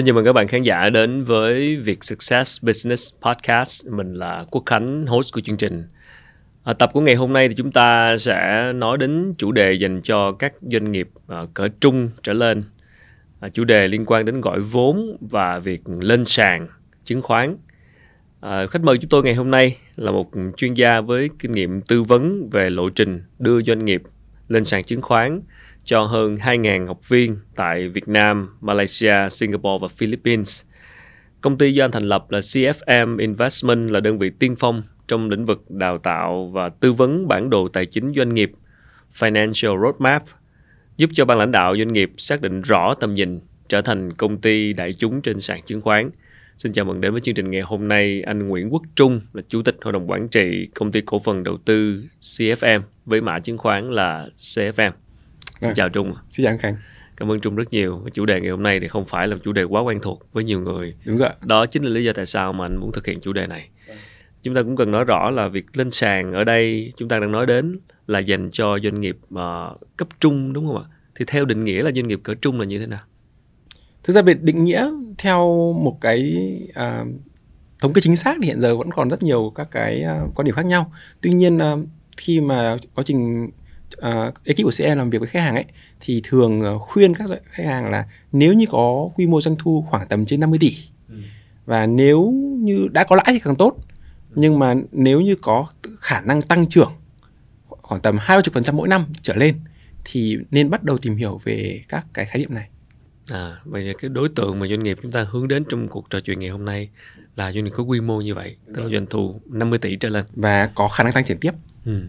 [0.00, 3.86] Xin chào mừng các bạn khán giả đến với việc Success Business Podcast.
[3.86, 5.84] Mình là Quốc Khánh, host của chương trình.
[6.64, 10.00] À, tập của ngày hôm nay thì chúng ta sẽ nói đến chủ đề dành
[10.02, 12.62] cho các doanh nghiệp à, cỡ trung trở lên.
[13.40, 16.68] À, chủ đề liên quan đến gọi vốn và việc lên sàn
[17.04, 17.56] chứng khoán.
[18.40, 21.80] À, khách mời chúng tôi ngày hôm nay là một chuyên gia với kinh nghiệm
[21.80, 24.02] tư vấn về lộ trình đưa doanh nghiệp
[24.48, 25.40] lên sàn chứng khoán
[25.90, 30.62] cho hơn 2.000 học viên tại Việt Nam, Malaysia, Singapore và Philippines.
[31.40, 35.30] Công ty do anh thành lập là CFM Investment là đơn vị tiên phong trong
[35.30, 38.52] lĩnh vực đào tạo và tư vấn bản đồ tài chính doanh nghiệp
[39.18, 40.24] Financial Roadmap,
[40.96, 44.38] giúp cho ban lãnh đạo doanh nghiệp xác định rõ tầm nhìn trở thành công
[44.38, 46.10] ty đại chúng trên sàn chứng khoán.
[46.56, 49.42] Xin chào mừng đến với chương trình ngày hôm nay anh Nguyễn Quốc Trung là
[49.48, 53.38] Chủ tịch Hội đồng Quản trị Công ty Cổ phần Đầu tư CFM với mã
[53.38, 54.90] chứng khoán là CFM.
[55.60, 56.14] Xin à, chào Trung.
[56.30, 56.74] Xin chào Khánh.
[57.16, 58.00] Cảm ơn Trung rất nhiều.
[58.12, 60.44] Chủ đề ngày hôm nay thì không phải là chủ đề quá quen thuộc với
[60.44, 60.94] nhiều người.
[61.04, 61.30] Đúng rồi.
[61.44, 63.68] Đó chính là lý do tại sao mà anh muốn thực hiện chủ đề này.
[64.42, 67.32] Chúng ta cũng cần nói rõ là việc lên sàn ở đây chúng ta đang
[67.32, 70.84] nói đến là dành cho doanh nghiệp uh, cấp trung đúng không ạ?
[71.14, 73.02] Thì theo định nghĩa là doanh nghiệp cỡ trung là như thế nào?
[74.02, 75.38] Thực ra về định nghĩa theo
[75.72, 76.36] một cái
[76.70, 77.08] uh,
[77.80, 80.46] thống kê chính xác thì hiện giờ vẫn còn rất nhiều các cái uh, quan
[80.46, 80.92] điểm khác nhau.
[81.20, 83.50] Tuy nhiên uh, khi mà quá trình
[83.98, 85.64] uh, ekip của CE làm việc với khách hàng ấy
[86.00, 89.86] thì thường uh, khuyên các khách hàng là nếu như có quy mô doanh thu
[89.90, 90.76] khoảng tầm trên 50 tỷ
[91.08, 91.14] ừ.
[91.66, 93.76] và nếu như đã có lãi thì càng tốt
[94.34, 95.66] nhưng mà nếu như có
[96.00, 96.92] khả năng tăng trưởng
[97.68, 99.54] khoảng tầm 20% mỗi năm trở lên
[100.04, 102.68] thì nên bắt đầu tìm hiểu về các cái khái niệm này.
[103.30, 106.20] À, vậy cái đối tượng mà doanh nghiệp chúng ta hướng đến trong cuộc trò
[106.20, 106.88] chuyện ngày hôm nay
[107.36, 110.08] là doanh nghiệp có quy mô như vậy, tức là doanh thu 50 tỷ trở
[110.08, 111.52] lên và có khả năng tăng trưởng tiếp.
[111.84, 112.00] Ừ.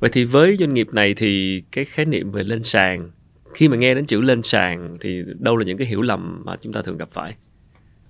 [0.00, 3.10] Vậy thì với doanh nghiệp này thì cái khái niệm về lên sàn
[3.54, 6.56] khi mà nghe đến chữ lên sàn thì đâu là những cái hiểu lầm mà
[6.60, 7.34] chúng ta thường gặp phải?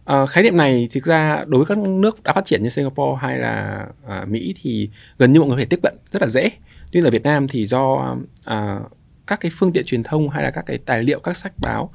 [0.05, 3.19] À, khái niệm này thực ra đối với các nước đã phát triển như Singapore
[3.21, 6.29] hay là à, Mỹ thì gần như mọi người có thể tiếp cận rất là
[6.29, 6.51] dễ.
[6.93, 8.81] Tuy là Việt Nam thì do à,
[9.27, 11.93] các cái phương tiện truyền thông hay là các cái tài liệu, các sách báo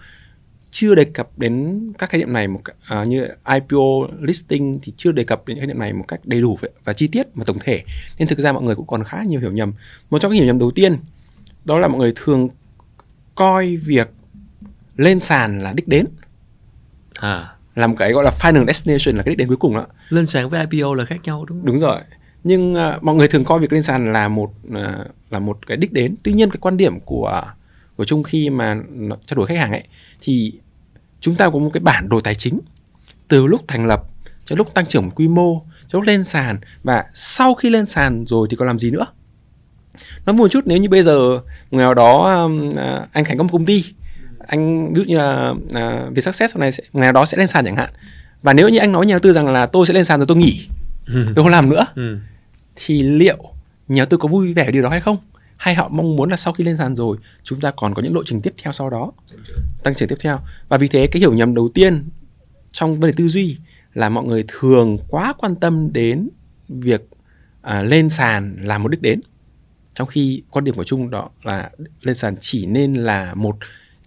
[0.74, 5.12] chưa đề cập đến các khái niệm này một à, như IPO listing thì chưa
[5.12, 7.58] đề cập đến khái niệm này một cách đầy đủ và chi tiết và tổng
[7.60, 7.84] thể.
[8.20, 9.74] Nên thực ra mọi người cũng còn khá nhiều hiểu nhầm.
[10.10, 10.98] Một trong những hiểu nhầm đầu tiên
[11.66, 12.50] đó là mọi người thường
[13.36, 14.10] coi việc
[14.98, 16.06] lên sàn là đích đến.
[17.20, 17.56] À.
[17.76, 19.88] Là một cái gọi là final destination là cái đích đến cuối cùng đó.
[20.10, 21.66] Lên sàn với IPO là khác nhau đúng không?
[21.66, 22.02] đúng rồi.
[22.44, 24.76] Nhưng uh, mọi người thường coi việc lên sàn là một uh,
[25.30, 26.16] là một cái đích đến.
[26.24, 27.44] Tuy nhiên cái quan điểm của
[27.96, 28.78] của chung khi mà
[29.26, 29.84] trao đổi khách hàng ấy
[30.22, 30.54] thì
[31.20, 32.60] chúng ta có một cái bản đồ tài chính.
[33.28, 34.04] Từ lúc thành lập
[34.46, 38.26] cho lúc tăng trưởng quy mô cho lúc lên sàn và sau khi lên sàn
[38.26, 39.06] rồi thì còn làm gì nữa?
[40.26, 41.40] Nói một chút nếu như bây giờ
[41.72, 42.30] người nào đó
[42.78, 43.84] à, anh khánh có một công ty
[44.48, 47.38] anh ví dụ như là uh, việc success sau này sẽ, ngày nào đó sẽ
[47.38, 47.90] lên sàn chẳng hạn.
[48.42, 50.28] Và nếu như anh nói nhà đầu tư rằng là tôi sẽ lên sàn rồi
[50.28, 50.68] tôi nghỉ
[51.08, 52.18] tôi không làm nữa ừ.
[52.76, 53.38] thì liệu
[53.88, 55.18] nhà đầu tư có vui vẻ điều đó hay không
[55.64, 58.16] hay họ mong muốn là sau khi lên sàn rồi chúng ta còn có những
[58.16, 59.12] lộ trình tiếp theo sau đó
[59.84, 60.40] tăng trưởng tiếp theo.
[60.70, 62.04] Và vì thế cái hiểu nhầm đầu tiên
[62.72, 63.58] trong vấn đề tư duy
[63.94, 66.30] là mọi người thường quá quan tâm đến
[66.70, 67.08] việc
[67.62, 69.22] à, lên sàn là một đích đến.
[69.96, 73.58] Trong khi quan điểm của chung đó là lên sàn chỉ nên là một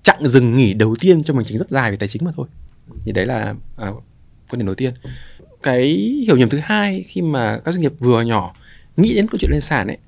[0.02, 2.46] chặng dừng nghỉ đầu tiên trong hành trình rất dài về tài chính mà thôi.
[3.04, 3.90] Thì đấy là à,
[4.50, 4.94] quan điểm đầu tiên.
[5.62, 5.86] Cái
[6.26, 8.54] hiểu nhầm thứ hai khi mà các doanh nghiệp vừa nhỏ
[8.96, 9.98] nghĩ đến câu chuyện lên sàn ấy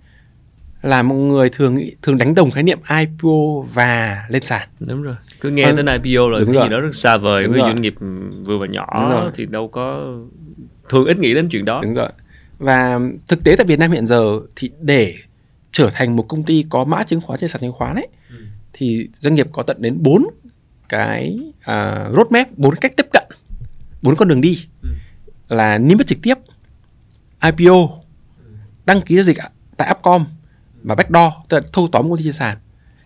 [0.82, 4.68] là mọi người thường thường đánh đồng khái niệm IPO và lên sàn.
[4.80, 5.16] Đúng rồi.
[5.40, 5.76] Cứ nghe vâng.
[5.76, 6.62] đến IPO là cái rồi.
[6.62, 7.70] gì đó rất xa vời Đúng với rồi.
[7.70, 7.94] doanh nghiệp
[8.44, 10.14] vừa và nhỏ thì đâu có
[10.88, 11.80] thường ít nghĩ đến chuyện đó.
[11.82, 12.08] Đúng rồi.
[12.58, 15.14] Và thực tế tại Việt Nam hiện giờ thì để
[15.72, 18.36] trở thành một công ty có mã chứng khoán trên sàn chứng khoán ấy ừ.
[18.72, 20.26] thì doanh nghiệp có tận đến bốn
[20.88, 23.24] cái uh, roadmap, bốn cách tiếp cận,
[24.02, 24.88] bốn con đường đi ừ.
[25.48, 26.34] là niêm yết trực tiếp,
[27.42, 27.74] IPO,
[28.44, 28.50] ừ.
[28.86, 29.36] đăng ký giao dịch
[29.76, 30.24] tại Upcom
[30.88, 32.56] và backdoor tức là thâu tóm công ty trên sàn.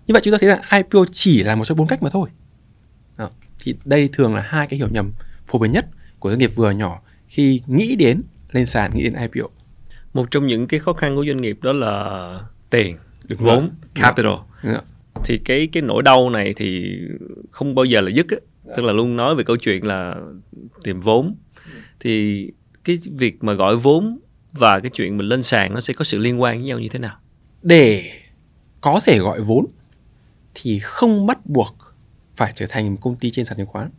[0.06, 2.28] Như vậy chúng ta thấy là IPO chỉ là một trong bốn cách mà thôi.
[3.16, 3.30] Đó.
[3.64, 5.12] thì đây thường là hai cái hiểu nhầm
[5.46, 5.86] phổ biến nhất
[6.18, 9.48] của doanh nghiệp vừa nhỏ khi nghĩ đến lên sàn nghĩ đến IPO
[10.14, 12.40] một trong những cái khó khăn của doanh nghiệp đó là
[12.70, 13.70] tiền được vốn rồi.
[13.94, 14.32] capital
[14.62, 14.78] rồi.
[15.24, 16.98] thì cái cái nỗi đau này thì
[17.50, 18.36] không bao giờ là dứt á.
[18.76, 20.16] Tức là luôn nói về câu chuyện là
[20.84, 21.34] tìm vốn.
[22.00, 22.46] Thì
[22.84, 24.18] cái việc mà gọi vốn
[24.52, 26.88] và cái chuyện mình lên sàn nó sẽ có sự liên quan với nhau như
[26.88, 27.16] thế nào
[27.62, 28.10] để
[28.80, 29.66] có thể gọi vốn
[30.54, 31.76] thì không bắt buộc
[32.36, 33.90] phải trở thành một công ty trên sàn chứng khoán.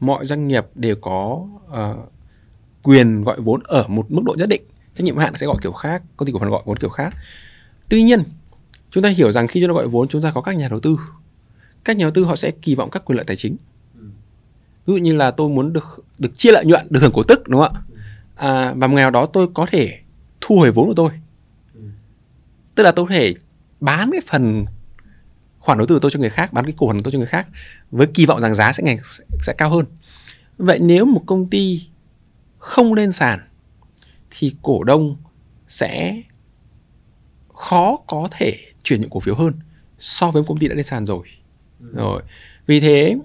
[0.00, 2.12] Mọi doanh nghiệp đều có uh,
[2.82, 4.62] quyền gọi vốn ở một mức độ nhất định.
[4.94, 7.14] Trách nhiệm hạn sẽ gọi kiểu khác công ty cổ phần gọi vốn kiểu khác.
[7.88, 8.22] Tuy nhiên
[8.90, 10.80] chúng ta hiểu rằng khi chúng ta gọi vốn chúng ta có các nhà đầu
[10.80, 10.98] tư.
[11.84, 13.56] Các nhà đầu tư họ sẽ kỳ vọng các quyền lợi tài chính.
[14.86, 17.48] Ví dụ như là tôi muốn được được chia lợi nhuận được hưởng cổ tức
[17.48, 17.80] đúng không ạ?
[18.34, 19.98] À, và một ngày nào đó tôi có thể
[20.40, 21.10] thu hồi vốn của tôi
[22.74, 23.34] tức là tôi có thể
[23.80, 24.64] bán cái phần
[25.58, 27.46] khoản đầu tư tôi cho người khác bán cái cổ phần tôi cho người khác
[27.90, 28.98] với kỳ vọng rằng giá sẽ ngày
[29.42, 29.86] sẽ cao hơn.
[30.58, 31.86] Vậy nếu một công ty
[32.58, 33.40] không lên sàn
[34.30, 35.16] thì cổ đông
[35.68, 36.22] sẽ
[37.54, 39.52] khó có thể chuyển nhượng cổ phiếu hơn
[39.98, 41.26] so với một công ty đã lên sàn rồi.
[41.80, 42.22] Rồi.
[42.66, 43.16] Vì thế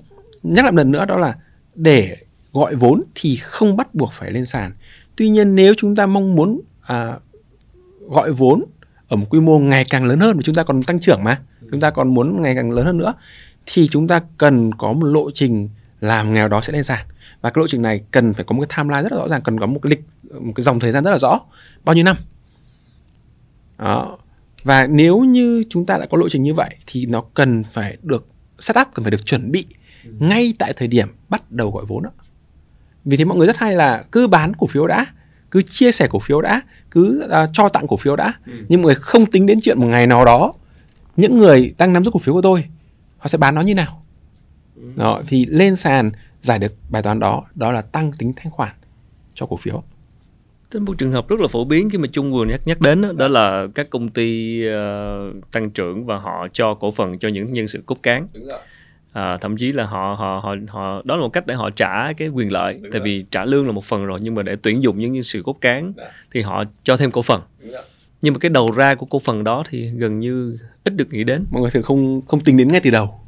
[0.44, 1.38] nhắc lại một lần nữa đó là
[1.76, 2.18] để
[2.54, 4.74] gọi vốn thì không bắt buộc phải lên sàn.
[5.16, 7.20] Tuy nhiên nếu chúng ta mong muốn à,
[8.00, 8.66] gọi vốn
[9.10, 11.42] ở một quy mô ngày càng lớn hơn mà chúng ta còn tăng trưởng mà.
[11.72, 13.14] Chúng ta còn muốn ngày càng lớn hơn nữa.
[13.66, 15.70] Thì chúng ta cần có một lộ trình
[16.00, 17.06] làm nghèo đó sẽ đơn giản
[17.42, 19.42] và cái lộ trình này cần phải có một cái timeline rất là rõ ràng,
[19.42, 20.04] cần có một cái lịch,
[20.42, 21.40] một cái dòng thời gian rất là rõ.
[21.84, 22.16] Bao nhiêu năm?
[23.78, 24.18] Đó.
[24.64, 27.98] Và nếu như chúng ta đã có lộ trình như vậy thì nó cần phải
[28.02, 28.28] được
[28.60, 29.66] setup cần phải được chuẩn bị
[30.04, 32.10] ngay tại thời điểm bắt đầu gọi vốn đó.
[33.06, 35.06] vì thế mọi người rất hay là cứ bán cổ phiếu đã
[35.52, 36.62] cứ chia sẻ cổ phiếu đã
[36.92, 38.54] cứ uh, cho tặng cổ phiếu đã ừ.
[38.70, 40.54] nhưng mọi người không tính đến chuyện một ngày nào đó
[41.18, 42.66] những người đang nắm giữ cổ phiếu của tôi
[43.18, 44.04] họ sẽ bán nó như nào
[44.76, 44.92] ừ.
[44.96, 46.12] đó thì lên sàn
[46.42, 48.72] giải được bài toán đó đó là tăng tính thanh khoản
[49.34, 49.84] cho cổ phiếu
[50.72, 53.02] Thế một trường hợp rất là phổ biến khi mà Trung vừa nhắc nhắc đến
[53.02, 57.30] đó, đó là các công ty uh, tăng trưởng và họ cho cổ phần cho
[57.30, 58.28] những nhân sự cốt cán.
[58.34, 58.60] Đúng rồi.
[59.20, 62.14] À, thậm chí là họ họ họ họ đó là một cách để họ trả
[62.14, 62.74] cái quyền lợi.
[62.74, 63.02] Đúng tại rồi.
[63.06, 65.42] vì trả lương là một phần rồi nhưng mà để tuyển dụng những nhân sự
[65.46, 66.12] cốt cán Đã.
[66.32, 67.42] thì họ cho thêm cổ phần.
[68.22, 71.24] Nhưng mà cái đầu ra của cổ phần đó thì gần như ít được nghĩ
[71.24, 71.46] đến.
[71.52, 73.20] Mọi người thường không không tính đến ngay từ đầu.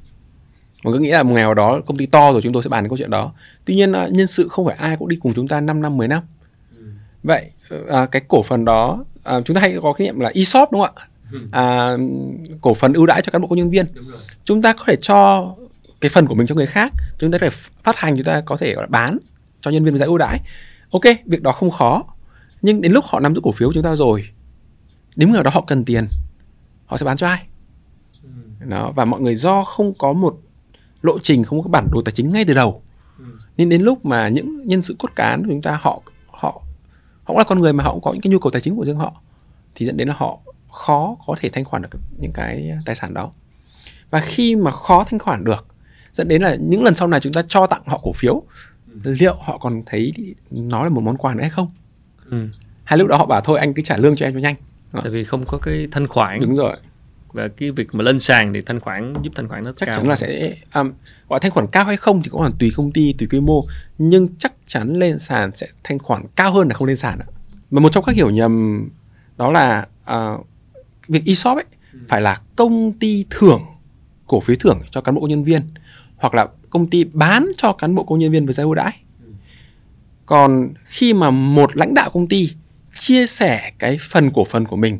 [0.84, 2.70] Mọi người nghĩ là một ngày nào đó công ty to rồi chúng tôi sẽ
[2.70, 3.34] bàn đến câu chuyện đó.
[3.66, 5.98] Tuy nhiên à, nhân sự không phải ai cũng đi cùng chúng ta 5 năm
[5.98, 6.24] 10 năm.
[6.78, 6.84] Ừ.
[7.24, 7.50] vậy
[7.90, 10.82] à, cái cổ phần đó à, chúng ta hay có khái niệm là ESOP đúng
[10.82, 11.08] không ạ?
[11.32, 11.40] Ừ.
[11.52, 11.98] à,
[12.62, 13.86] cổ phần ưu đãi cho cán bộ công nhân viên.
[14.46, 15.48] Chúng ta có thể cho
[16.02, 17.50] cái phần của mình cho người khác chúng ta thể
[17.84, 19.18] phát hành chúng ta có thể bán
[19.62, 20.40] cho nhân viên với giá ưu đãi
[20.92, 22.04] ok việc đó không khó
[22.62, 24.30] nhưng đến lúc họ nắm giữ cổ phiếu chúng ta rồi
[25.16, 26.08] đến lúc đó họ cần tiền
[26.86, 27.48] họ sẽ bán cho ai
[28.24, 28.30] ừ.
[28.66, 30.40] đó và mọi người do không có một
[31.02, 32.84] lộ trình không có bản đồ tài chính ngay từ đầu
[33.20, 33.26] ừ.
[33.58, 36.62] nên đến lúc mà những nhân sự cốt cán của chúng ta họ họ
[37.24, 38.76] họ cũng là con người mà họ cũng có những cái nhu cầu tài chính
[38.76, 39.14] của riêng họ
[39.76, 40.40] thì dẫn đến là họ
[40.72, 41.90] khó có thể thanh khoản được
[42.20, 43.32] những cái tài sản đó
[44.10, 45.71] và khi mà khó thanh khoản được
[46.14, 48.44] dẫn đến là những lần sau này chúng ta cho tặng họ cổ phiếu
[49.04, 49.16] ừ.
[49.20, 50.14] liệu họ còn thấy
[50.52, 51.72] nó là một món quà nữa hay không?
[52.30, 52.48] Ừ.
[52.84, 54.56] hay lúc đó họ bảo thôi anh cứ trả lương cho em cho nhanh.
[54.92, 56.40] Tại vì không có cái thanh khoản.
[56.42, 56.78] Đúng rồi.
[57.34, 59.98] Và cái việc mà lên sàn thì thanh khoản giúp thanh khoản nó chắc cao
[59.98, 60.92] chắn là sẽ um,
[61.30, 63.66] gọi thanh khoản cao hay không thì cũng là tùy công ty tùy quy mô.
[63.98, 67.28] Nhưng chắc chắn lên sàn sẽ thanh khoản cao hơn là không lên sàn ạ.
[67.72, 68.88] Và một trong các hiểu nhầm
[69.38, 70.46] đó là uh,
[71.08, 72.00] việc ESOP ấy ừ.
[72.08, 73.62] phải là công ty thưởng
[74.28, 75.62] cổ phiếu thưởng cho cán bộ công nhân viên
[76.22, 78.92] hoặc là công ty bán cho cán bộ công nhân viên với giá ưu đãi.
[80.26, 82.52] Còn khi mà một lãnh đạo công ty
[82.98, 85.00] chia sẻ cái phần cổ phần của mình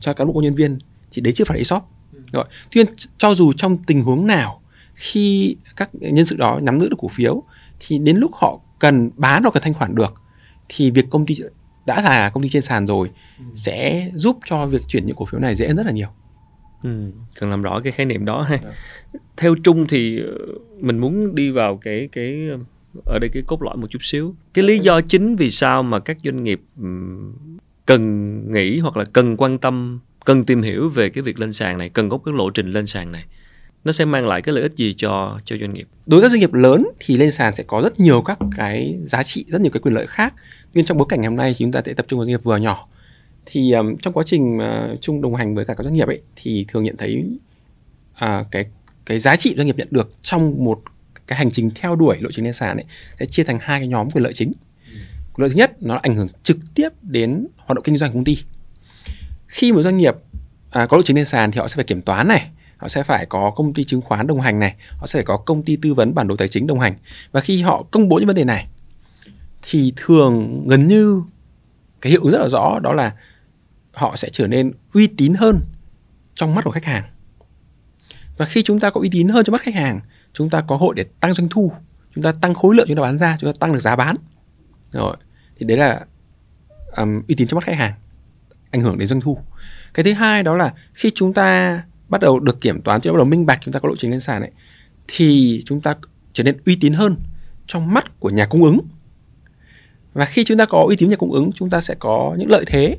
[0.00, 0.78] cho cán bộ công nhân viên
[1.12, 1.82] thì đấy chưa phải là ESOP
[2.32, 4.60] rồi tuy nhiên cho dù trong tình huống nào
[4.94, 7.42] khi các nhân sự đó nắm giữ được cổ phiếu
[7.80, 10.14] thì đến lúc họ cần bán hoặc cần thanh khoản được
[10.68, 11.34] thì việc công ty
[11.86, 13.44] đã là công ty trên sàn rồi ừ.
[13.54, 16.08] sẽ giúp cho việc chuyển những cổ phiếu này dễ hơn rất là nhiều
[16.82, 16.90] ừ,
[17.40, 18.56] cần làm rõ cái khái niệm đó ha.
[18.56, 18.62] Yeah.
[19.12, 19.20] Dạ.
[19.36, 20.38] theo trung thì ờ,
[20.80, 22.48] mình muốn đi vào cái cái
[23.06, 24.34] ở đây cái cốt lõi một chút xíu.
[24.54, 26.60] Cái lý do chính vì sao mà các doanh nghiệp
[27.86, 31.78] cần nghĩ hoặc là cần quan tâm cần tìm hiểu về cái việc lên sàn
[31.78, 33.24] này cần có cái lộ trình lên sàn này
[33.84, 35.88] nó sẽ mang lại cái lợi ích gì cho cho doanh nghiệp?
[36.06, 38.98] Đối với các doanh nghiệp lớn thì lên sàn sẽ có rất nhiều các cái
[39.06, 40.34] giá trị rất nhiều cái quyền lợi khác.
[40.74, 42.42] Nhưng trong bối cảnh ngày hôm nay chúng ta sẽ tập trung vào doanh nghiệp
[42.44, 42.86] vừa nhỏ
[43.46, 46.20] thì um, trong quá trình uh, chung đồng hành với cả các doanh nghiệp ấy
[46.36, 47.24] thì thường nhận thấy
[48.24, 48.66] uh, cái
[49.06, 50.80] cái giá trị doanh nghiệp nhận được trong một
[51.26, 52.84] cái hành trình theo đuổi lộ trình lên sàn ấy
[53.20, 54.52] sẽ chia thành hai cái nhóm quyền lợi chính.
[55.32, 58.14] Quyền lợi thứ nhất nó ảnh hưởng trực tiếp đến hoạt động kinh doanh của
[58.14, 58.38] công ty.
[59.46, 60.14] Khi một doanh nghiệp
[60.70, 63.02] à, có lộ trình lên sàn thì họ sẽ phải kiểm toán này họ sẽ
[63.02, 65.76] phải có công ty chứng khoán đồng hành này họ sẽ phải có công ty
[65.76, 66.94] tư vấn bản đồ tài chính đồng hành.
[67.32, 68.66] Và khi họ công bố những vấn đề này
[69.62, 71.22] thì thường gần như
[72.00, 73.12] cái hiệu ứng rất là rõ đó là
[73.92, 75.60] họ sẽ trở nên uy tín hơn
[76.34, 77.04] trong mắt của khách hàng
[78.36, 80.00] và khi chúng ta có uy tín hơn trong mắt khách hàng
[80.32, 81.72] chúng ta có hội để tăng doanh thu
[82.14, 84.16] chúng ta tăng khối lượng chúng ta bán ra chúng ta tăng được giá bán
[84.92, 85.16] rồi
[85.56, 86.06] thì đấy là
[86.96, 87.92] um, uy tín trong mắt khách hàng
[88.70, 89.38] ảnh hưởng đến doanh thu
[89.94, 93.14] cái thứ hai đó là khi chúng ta bắt đầu được kiểm toán chúng ta
[93.14, 94.50] bắt đầu minh bạch chúng ta có lộ trình lên sàn ấy
[95.08, 95.94] thì chúng ta
[96.32, 97.16] trở nên uy tín hơn
[97.66, 98.78] trong mắt của nhà cung ứng
[100.12, 102.50] và khi chúng ta có uy tín nhà cung ứng chúng ta sẽ có những
[102.50, 102.98] lợi thế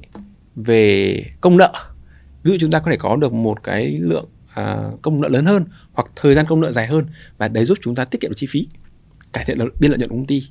[0.55, 1.73] về công nợ.
[2.43, 5.45] Ví dụ chúng ta có thể có được một cái lượng à, công nợ lớn
[5.45, 7.05] hơn hoặc thời gian công nợ dài hơn
[7.37, 8.67] và đấy giúp chúng ta tiết kiệm được chi phí
[9.33, 10.43] cải thiện biên lợi nhuận của công ty.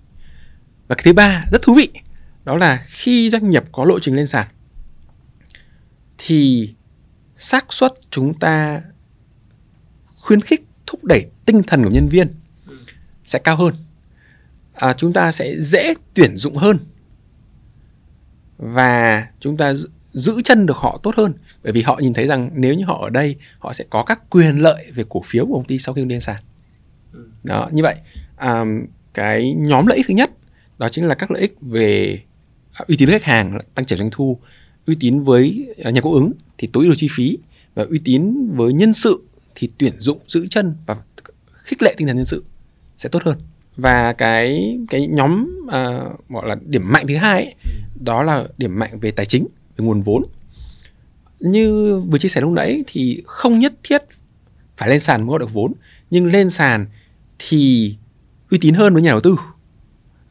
[0.89, 1.89] Và cái thứ ba rất thú vị
[2.45, 4.47] đó là khi doanh nghiệp có lộ trình lên sàn
[6.19, 6.71] thì
[7.37, 8.83] xác suất chúng ta
[10.07, 12.35] khuyến khích thúc đẩy tinh thần của nhân viên
[13.27, 13.75] sẽ cao hơn.
[14.75, 16.79] À, chúng ta sẽ dễ tuyển dụng hơn
[18.63, 19.75] và chúng ta
[20.13, 21.33] giữ chân được họ tốt hơn.
[21.63, 24.31] Bởi vì họ nhìn thấy rằng nếu như họ ở đây họ sẽ có các
[24.31, 26.43] quyền lợi về cổ phiếu của công ty sau khi lên sàn.
[27.43, 27.97] Đó như vậy
[28.41, 30.31] um, cái nhóm lợi ích thứ nhất
[30.79, 32.19] đó chính là các lợi ích về
[32.73, 34.39] à, uy tín với khách hàng tăng trưởng doanh thu
[34.87, 37.39] uy tín với à, nhà cung ứng thì tối ưu chi phí
[37.75, 39.23] và uy tín với nhân sự
[39.55, 40.97] thì tuyển dụng giữ chân và
[41.53, 42.45] khích lệ tinh thần nhân sự
[42.99, 43.39] sẽ tốt hơn
[43.77, 47.55] và cái cái nhóm à, gọi là điểm mạnh thứ hai ấy,
[48.05, 50.25] đó là điểm mạnh về tài chính về nguồn vốn.
[51.41, 54.03] Như vừa chia sẻ lúc nãy thì không nhất thiết
[54.77, 55.73] phải lên sàn mới có được vốn
[56.11, 56.87] nhưng lên sàn
[57.39, 57.95] thì
[58.51, 59.37] uy tín hơn với nhà đầu tư.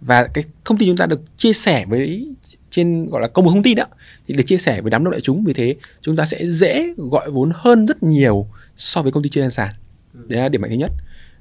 [0.01, 2.27] Và cái thông tin chúng ta được chia sẻ với
[2.69, 3.85] trên gọi là công bố thông tin đó
[4.27, 6.93] thì được chia sẻ với đám đông đại chúng vì thế chúng ta sẽ dễ
[6.97, 9.69] gọi vốn hơn rất nhiều so với công ty lên sàn.
[10.13, 10.91] Đấy là điểm mạnh thứ nhất.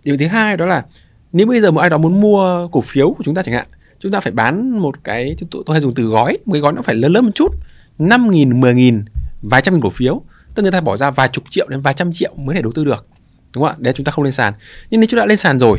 [0.05, 0.85] Điểm thứ hai đó là
[1.33, 3.67] nếu bây giờ một ai đó muốn mua cổ phiếu của chúng ta chẳng hạn
[4.01, 6.73] chúng ta phải bán một cái tôi, tôi hay dùng từ gói một cái gói
[6.73, 7.55] nó phải lớn lớn một chút
[7.99, 9.05] năm nghìn mười nghìn
[9.43, 10.23] vài trăm nghìn cổ phiếu.
[10.55, 12.73] Tức người ta bỏ ra vài chục triệu đến vài trăm triệu mới để đầu
[12.73, 13.07] tư được
[13.55, 13.77] đúng không ạ?
[13.79, 14.55] Để chúng ta không lên sàn.
[14.91, 15.79] Nhưng nếu chúng ta đã lên sàn rồi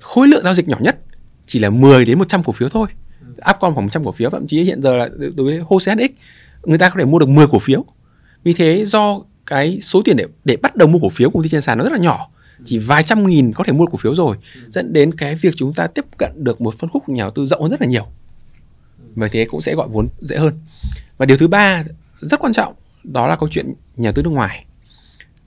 [0.00, 0.96] khối lượng giao dịch nhỏ nhất
[1.46, 2.88] chỉ là 10 đến 100 cổ phiếu thôi.
[3.50, 6.10] Upcom khoảng 100 cổ phiếu thậm chí hiện giờ là đối với HOSENX
[6.62, 7.84] người ta có thể mua được 10 cổ phiếu.
[8.44, 11.42] Vì thế do cái số tiền để để bắt đầu mua cổ phiếu của công
[11.42, 12.28] ty trên sàn nó rất là nhỏ
[12.64, 14.36] chỉ vài trăm nghìn có thể mua cổ phiếu rồi
[14.68, 17.46] dẫn đến cái việc chúng ta tiếp cận được một phân khúc nhà đầu tư
[17.46, 18.06] rộng hơn rất là nhiều.
[19.14, 20.54] Vì thế cũng sẽ gọi vốn dễ hơn.
[21.16, 21.84] Và điều thứ ba
[22.20, 24.64] rất quan trọng đó là câu chuyện nhà đầu tư nước ngoài.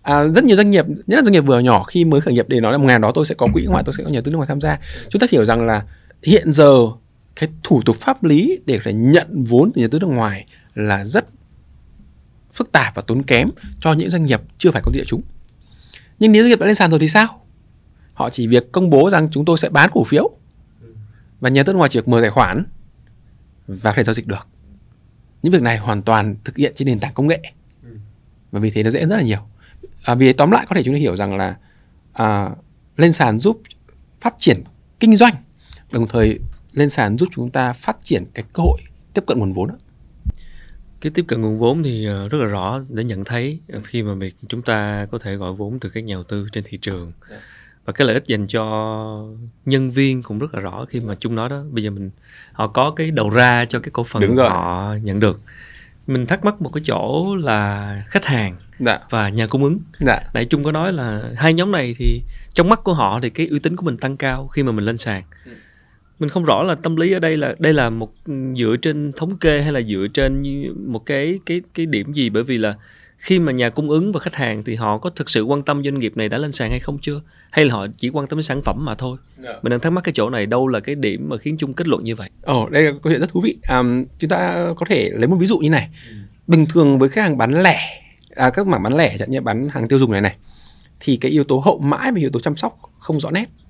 [0.02, 2.46] À, rất nhiều doanh nghiệp nhất là doanh nghiệp vừa nhỏ khi mới khởi nghiệp
[2.50, 4.16] để nói là một ngày đó tôi sẽ có quỹ ngoại tôi sẽ có nhà
[4.16, 4.80] đầu tư nước ngoài tham gia.
[5.10, 5.86] Chúng ta hiểu rằng là
[6.24, 6.78] hiện giờ
[7.36, 10.46] cái thủ tục pháp lý để phải nhận vốn từ nhà đầu tư nước ngoài
[10.76, 11.26] là rất
[12.54, 13.50] phức tạp và tốn kém
[13.80, 15.22] cho những doanh nghiệp chưa phải có địa chúng
[16.20, 17.42] nhưng nếu doanh nghiệp đã lên sàn rồi thì sao?
[18.14, 20.32] Họ chỉ việc công bố rằng chúng tôi sẽ bán cổ phiếu.
[21.40, 22.64] Và nhà nước ngoài chỉ việc mở tài khoản
[23.68, 24.48] và có thể giao dịch được.
[25.44, 27.42] Những việc này hoàn toàn thực hiện trên nền tảng công nghệ.
[28.52, 29.40] Và vì thế nó dễ rất là nhiều.
[30.04, 31.58] À, vì tóm lại có thể chúng ta hiểu rằng là
[32.14, 32.50] à,
[32.98, 33.62] lên sàn giúp
[34.22, 34.64] phát triển
[35.00, 35.34] kinh doanh
[35.92, 36.40] đồng thời
[36.72, 38.82] lên sàn giúp chúng ta phát triển cái cơ hội
[39.14, 39.76] tiếp cận nguồn vốn đó
[41.02, 44.14] cái tiếp cận nguồn vốn thì ờ, rất là rõ để nhận thấy khi mà
[44.14, 47.12] việc chúng ta có thể gọi vốn từ các nhà đầu tư trên thị trường
[47.30, 47.38] dạ.
[47.86, 48.64] và cái lợi ích dành cho
[49.66, 52.10] nhân viên cũng rất là rõ khi mà chung nói đó bây giờ mình
[52.54, 55.40] họ có cái đầu ra cho cái cổ phần họ nhận được
[56.08, 59.00] mình thắc mắc một cái chỗ là khách hàng dạ.
[59.10, 60.22] và nhà cung ứng dạ.
[60.34, 62.22] nãy trung có nói là hai nhóm này thì
[62.54, 64.86] trong mắt của họ thì cái uy tín của mình tăng cao khi mà mình
[64.86, 65.52] lên sàn ừ.
[66.20, 68.12] Mình không rõ là tâm lý ở đây là đây là một
[68.58, 70.44] dựa trên thống kê hay là dựa trên
[70.92, 72.76] một cái cái cái điểm gì bởi vì là
[73.18, 75.84] khi mà nhà cung ứng và khách hàng thì họ có thực sự quan tâm
[75.84, 77.22] doanh nghiệp này đã lên sàn hay không chưa
[77.52, 79.56] hay là họ chỉ quan tâm đến sản phẩm mà thôi yeah.
[79.56, 79.60] Dạ.
[79.62, 81.88] mình đang thắc mắc cái chỗ này đâu là cái điểm mà khiến chung kết
[81.88, 84.68] luận như vậy ồ oh, đây là câu chuyện rất thú vị um, chúng ta
[84.78, 86.16] có thể lấy một ví dụ như này ừ.
[86.48, 88.02] bình thường với khách hàng bán lẻ
[88.36, 90.36] à, các mảng bán lẻ chẳng như bán hàng tiêu dùng này này
[91.00, 93.69] thì cái yếu tố hậu mãi và yếu tố chăm sóc không rõ nét ừ.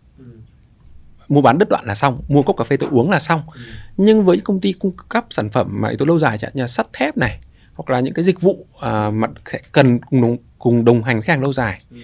[1.29, 3.61] Mua bán đứt đoạn là xong mua cốc cà phê tôi uống là xong ừ.
[3.97, 6.51] nhưng với những công ty cung cấp sản phẩm mà yếu tố lâu dài chẳng
[6.53, 7.39] như sắt thép này
[7.73, 9.27] hoặc là những cái dịch vụ à, mà
[9.71, 11.97] cần cùng đồng, cùng đồng hành khách hàng lâu dài ừ.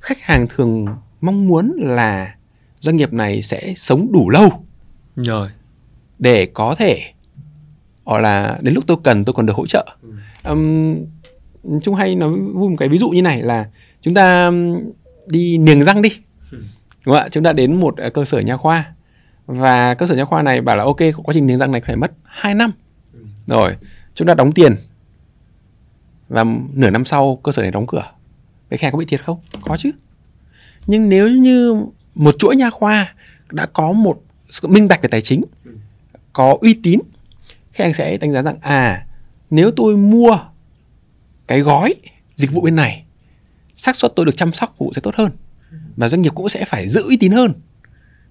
[0.00, 0.86] khách hàng thường
[1.20, 2.34] mong muốn là
[2.80, 4.48] doanh nghiệp này sẽ sống đủ lâu
[5.16, 5.48] rồi
[6.18, 7.02] để có thể
[8.04, 10.10] hoặc là đến lúc tôi cần tôi còn được hỗ trợ ừ.
[10.44, 10.96] um,
[11.82, 13.66] chúng hay nói vui một cái ví dụ như này là
[14.02, 14.50] chúng ta
[15.26, 16.08] đi niềng răng đi
[17.06, 17.28] đúng không ạ?
[17.32, 18.92] Chúng ta đến một à, cơ sở nha khoa.
[19.46, 21.96] Và cơ sở nha khoa này bảo là ok, quá trình niềng răng này phải
[21.96, 22.72] mất 2 năm.
[23.46, 23.76] Rồi,
[24.14, 24.76] chúng ta đóng tiền.
[26.28, 28.10] Và nửa năm sau, cơ sở này đóng cửa.
[28.70, 29.38] Cái khe có bị thiệt không?
[29.62, 29.90] Có chứ.
[30.86, 33.14] Nhưng nếu như một chuỗi nha khoa
[33.50, 35.42] đã có một sự minh bạch về tài chính,
[36.32, 37.00] có uy tín
[37.72, 39.06] khách hàng sẽ đánh giá rằng à
[39.50, 40.38] nếu tôi mua
[41.46, 41.94] cái gói
[42.36, 43.04] dịch vụ bên này,
[43.76, 45.30] xác suất tôi được chăm sóc phục vụ sẽ tốt hơn
[45.96, 47.52] và doanh nghiệp cũng sẽ phải giữ uy tín hơn.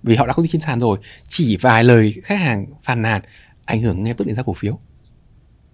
[0.04, 1.00] Vì họ đã không đi trên sàn rồi.
[1.28, 3.22] Chỉ vài lời khách hàng phàn nàn
[3.66, 4.80] ảnh hưởng ngay tức đến giá cổ phiếu.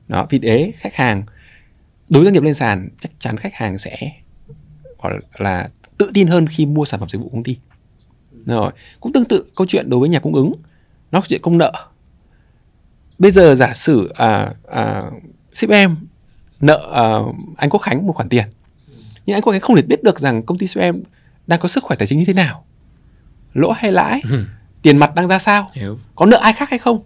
[0.07, 1.23] Đó vì thế khách hàng
[2.09, 4.11] đối doanh nghiệp lên sàn chắc chắn khách hàng sẽ
[5.01, 7.57] gọi là tự tin hơn khi mua sản phẩm dịch vụ công ty.
[8.45, 10.53] Rồi cũng tương tự câu chuyện đối với nhà cung ứng.
[11.11, 11.73] Nó chuyện công nợ.
[13.19, 15.03] Bây giờ giả sử à, à,
[15.53, 15.95] ship em
[16.59, 17.05] nợ à,
[17.57, 18.45] anh Quốc Khánh một khoản tiền.
[19.25, 21.03] Nhưng anh Quốc Khánh không thể biết được rằng công ty ship em
[21.49, 22.65] đang có sức khỏe tài chính như thế nào?
[23.53, 24.21] Lỗ hay lãi?
[24.29, 24.45] Ừ.
[24.81, 25.67] tiền mặt đang ra sao?
[25.73, 25.99] Hiểu.
[26.15, 26.99] Có nợ ai khác hay không?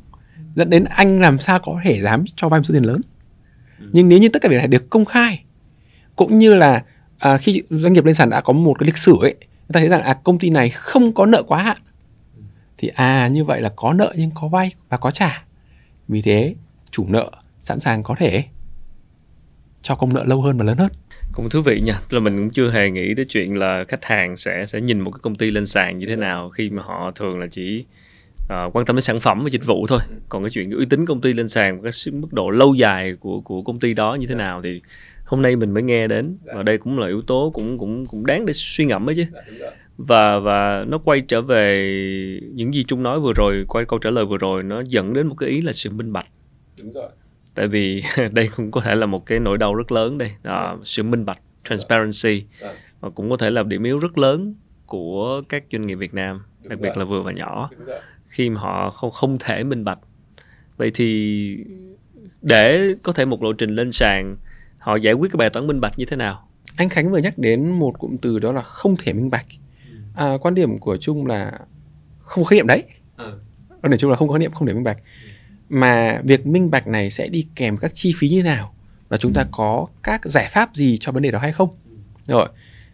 [0.55, 3.01] Dẫn đến anh làm sao có thể dám cho vay một số tiền lớn.
[3.91, 5.43] Nhưng nếu như tất cả việc này được công khai
[6.15, 6.83] cũng như là
[7.19, 9.79] à, khi doanh nghiệp lên sàn đã có một cái lịch sử ấy người ta
[9.79, 11.77] thấy rằng à công ty này không có nợ quá hạn
[12.77, 15.43] thì à như vậy là có nợ nhưng có vay và có trả.
[16.07, 16.55] Vì thế
[16.91, 17.31] chủ nợ
[17.61, 18.43] sẵn sàng có thể
[19.81, 20.91] cho công nợ lâu hơn và lớn hơn
[21.33, 21.99] cũng thú vị nha.
[22.09, 25.11] Là mình cũng chưa hề nghĩ đến chuyện là khách hàng sẽ sẽ nhìn một
[25.11, 27.85] cái công ty lên sàn như thế nào khi mà họ thường là chỉ
[28.49, 29.99] ờ, quan tâm đến sản phẩm và dịch vụ thôi.
[30.29, 33.41] Còn cái chuyện uy tín công ty lên sàn cái mức độ lâu dài của
[33.41, 34.81] của công ty đó như thế nào thì
[35.25, 36.37] hôm nay mình mới nghe đến.
[36.43, 39.25] Và đây cũng là yếu tố cũng cũng cũng đáng để suy ngẫm ấy chứ.
[39.97, 41.95] Và và nó quay trở về
[42.53, 45.27] những gì trung nói vừa rồi quay câu trả lời vừa rồi nó dẫn đến
[45.27, 46.27] một cái ý là sự minh bạch.
[46.79, 47.09] Đúng rồi
[47.55, 50.31] tại vì đây cũng có thể là một cái nỗi đau rất lớn đây.
[50.43, 52.45] À, sự minh bạch transparency.
[52.61, 52.75] Vâng.
[52.99, 54.55] và cũng có thể là điểm yếu rất lớn
[54.85, 56.97] của các doanh nghiệp Việt Nam đặc biệt vậy.
[56.97, 57.69] là vừa và nhỏ.
[58.27, 59.99] Khi mà họ không không thể minh bạch.
[60.77, 61.57] Vậy thì
[62.41, 64.35] để có thể một lộ trình lên sàn
[64.77, 66.47] họ giải quyết cái bài toán minh bạch như thế nào?
[66.77, 69.45] Anh Khánh vừa nhắc đến một cụm từ đó là không thể minh bạch.
[70.15, 71.59] À, quan điểm của Trung là
[72.19, 72.83] không có khái niệm đấy.
[73.81, 74.97] Quan điểm chung là không có khái niệm không thể minh bạch
[75.69, 78.73] mà việc minh bạch này sẽ đi kèm các chi phí như thế nào?
[79.09, 81.69] Và chúng ta có các giải pháp gì cho vấn đề đó hay không?
[82.27, 82.49] Rồi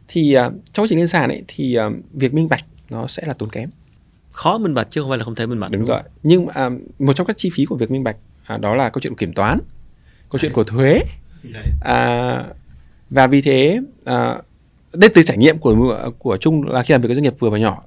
[0.08, 3.24] thì à, trong quá trình lên sàn ấy thì à, việc minh bạch nó sẽ
[3.26, 3.70] là tốn kém.
[4.32, 6.02] Khó minh bạch chứ không phải là không thể minh bạch đúng rồi.
[6.24, 9.02] Nhưng à, một trong các chi phí của việc minh bạch à, đó là câu
[9.02, 9.60] chuyện của kiểm toán
[10.30, 11.02] câu chuyện của thuế.
[11.82, 12.46] À,
[13.10, 14.42] và vì thế à,
[14.94, 17.50] đây từ trải nghiệm của của Trung là khi làm việc với doanh nghiệp vừa
[17.50, 17.84] và nhỏ.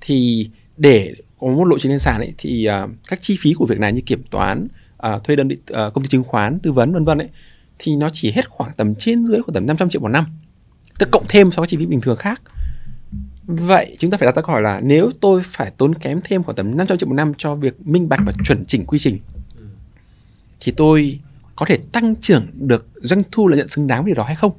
[0.00, 1.14] Thì để
[1.48, 3.92] có một lộ trình lên sàn ấy thì uh, các chi phí của việc này
[3.92, 4.68] như kiểm toán
[5.14, 7.28] uh, thuê đơn vị uh, công ty chứng khoán tư vấn vân vân ấy
[7.78, 10.24] thì nó chỉ hết khoảng tầm trên dưới khoảng tầm 500 triệu một năm.
[10.98, 12.42] Tức cộng thêm so với chi phí bình thường khác.
[13.46, 16.42] Vậy chúng ta phải đặt ra câu hỏi là nếu tôi phải tốn kém thêm
[16.42, 19.18] khoảng tầm 500 triệu một năm cho việc minh bạch và chuẩn chỉnh quy trình
[20.60, 21.20] thì tôi
[21.56, 24.36] có thể tăng trưởng được doanh thu lợi nhuận xứng đáng với điều đó hay
[24.36, 24.52] không?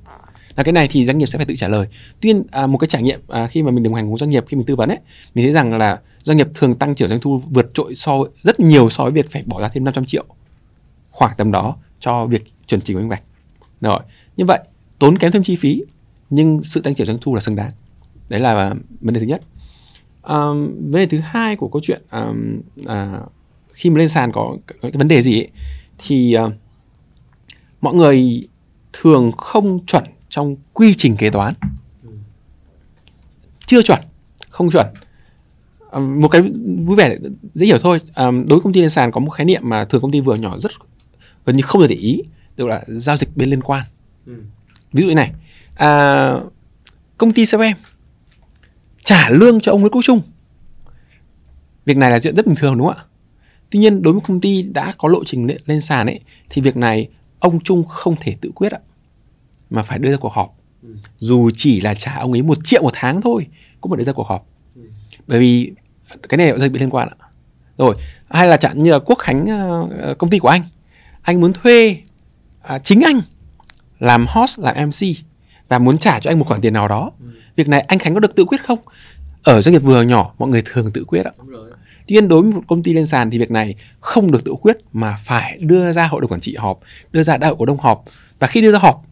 [0.56, 1.88] Là cái này thì doanh nghiệp sẽ phải tự trả lời.
[2.22, 4.30] Tuy nhiên à, một cái trải nghiệm à, khi mà mình đồng hành cùng doanh
[4.30, 5.00] nghiệp khi mình tư vấn ấy
[5.36, 8.14] mình thấy rằng là doanh nghiệp thường tăng trưởng doanh thu vượt trội so
[8.44, 10.26] rất nhiều so với việc phải bỏ ra thêm 500 triệu
[11.12, 13.24] khoảng tầm đó cho việc chuẩn chỉnh minh bạch
[13.82, 14.00] rồi
[14.38, 14.60] như vậy
[15.00, 15.82] tốn kém thêm chi phí
[16.30, 17.72] nhưng sự tăng trưởng doanh thu là xứng đáng.
[18.30, 19.42] Đấy là vấn đề thứ nhất.
[20.24, 23.20] Um, vấn đề thứ hai của câu chuyện um, à,
[23.74, 25.48] khi mà lên sàn có, có cái vấn đề gì ấy,
[25.98, 26.54] thì uh,
[27.82, 28.44] mọi người
[28.94, 30.04] thường không chuẩn
[30.36, 31.54] trong quy trình kế toán.
[33.66, 34.00] Chưa chuẩn
[34.50, 34.88] không chuẩn.
[35.92, 36.42] À, một cái
[36.86, 37.18] vui vẻ
[37.54, 38.00] dễ hiểu thôi.
[38.14, 40.20] À, đối với công ty lên sàn có một khái niệm mà thường công ty
[40.20, 40.72] vừa nhỏ rất
[41.46, 42.22] gần như không được để ý
[42.56, 43.84] tức là giao dịch bên liên quan.
[44.94, 45.32] Ví dụ như này
[45.76, 46.32] à,
[47.18, 47.62] công ty CRM
[49.04, 50.22] trả lương cho ông Nguyễn Quốc Trung.
[51.86, 53.06] Việc này là chuyện rất bình thường đúng không ạ?
[53.70, 56.20] Tuy nhiên đối với công ty đã có lộ trình lên, lên sàn ấy
[56.50, 58.80] thì việc này ông Trung không thể tự quyết ạ
[59.70, 60.56] mà phải đưa ra cuộc họp.
[61.18, 63.48] Dù chỉ là trả ông ấy một triệu một tháng thôi
[63.82, 64.46] cũng phải đưa ra cuộc họp.
[65.28, 65.72] Bởi vì
[66.30, 67.28] cái này doanh bị liên quan ạ.
[67.78, 67.96] Rồi
[68.30, 69.44] hay là chẳng như là Quốc Khánh
[70.12, 70.64] uh, công ty của anh.
[71.22, 71.98] Anh muốn thuê
[72.76, 73.22] uh, chính anh
[74.00, 75.08] làm host làm MC
[75.68, 77.12] và muốn trả cho anh một khoản tiền nào đó.
[77.56, 78.80] Việc này anh Khánh có được tự quyết không?
[79.44, 81.32] Ở doanh nghiệp vừa nhỏ mọi người thường tự quyết ạ.
[82.08, 84.54] Tuy nhiên đối với một công ty lên sàn thì việc này không được tự
[84.62, 86.80] quyết mà phải đưa ra hội đồng quản trị họp
[87.12, 88.04] đưa ra đại hội cổ đông họp.
[88.40, 89.06] Và khi đưa ra họp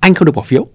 [0.00, 0.66] anh không được bỏ phiếu.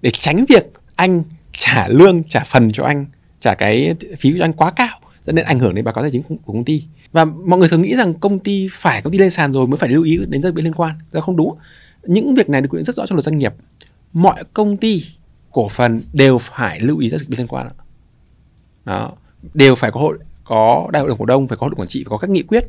[0.00, 0.64] Để tránh việc
[0.96, 3.06] anh trả lương, trả phần cho anh,
[3.40, 6.10] trả cái phí cho anh quá cao, dẫn đến ảnh hưởng đến báo cáo tài
[6.10, 6.84] chính của công ty.
[7.12, 9.78] Và mọi người thường nghĩ rằng công ty phải, công ty lên sàn rồi mới
[9.78, 10.94] phải lưu ý đến các bên liên quan.
[11.12, 11.58] Đó không đúng.
[12.02, 13.54] Những việc này được quy định rất rõ trong luật doanh nghiệp.
[14.12, 15.04] Mọi công ty,
[15.50, 17.68] cổ phần đều phải lưu ý các bên liên quan
[18.84, 19.12] đó.
[19.54, 21.88] Đều phải có hội, có đại hội đồng cổ đông, phải có hội đồng quản
[21.88, 22.64] trị, phải có các nghị quyết.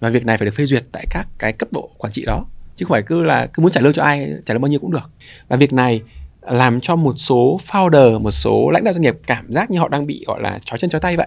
[0.00, 2.46] Và việc này phải được phê duyệt tại các cái cấp độ quản trị đó
[2.80, 4.80] chứ không phải cứ là cứ muốn trả lương cho ai trả lương bao nhiêu
[4.80, 5.10] cũng được.
[5.48, 6.02] Và việc này
[6.42, 9.88] làm cho một số founder một số lãnh đạo doanh nghiệp cảm giác như họ
[9.88, 11.26] đang bị gọi là chói chân chói tay vậy.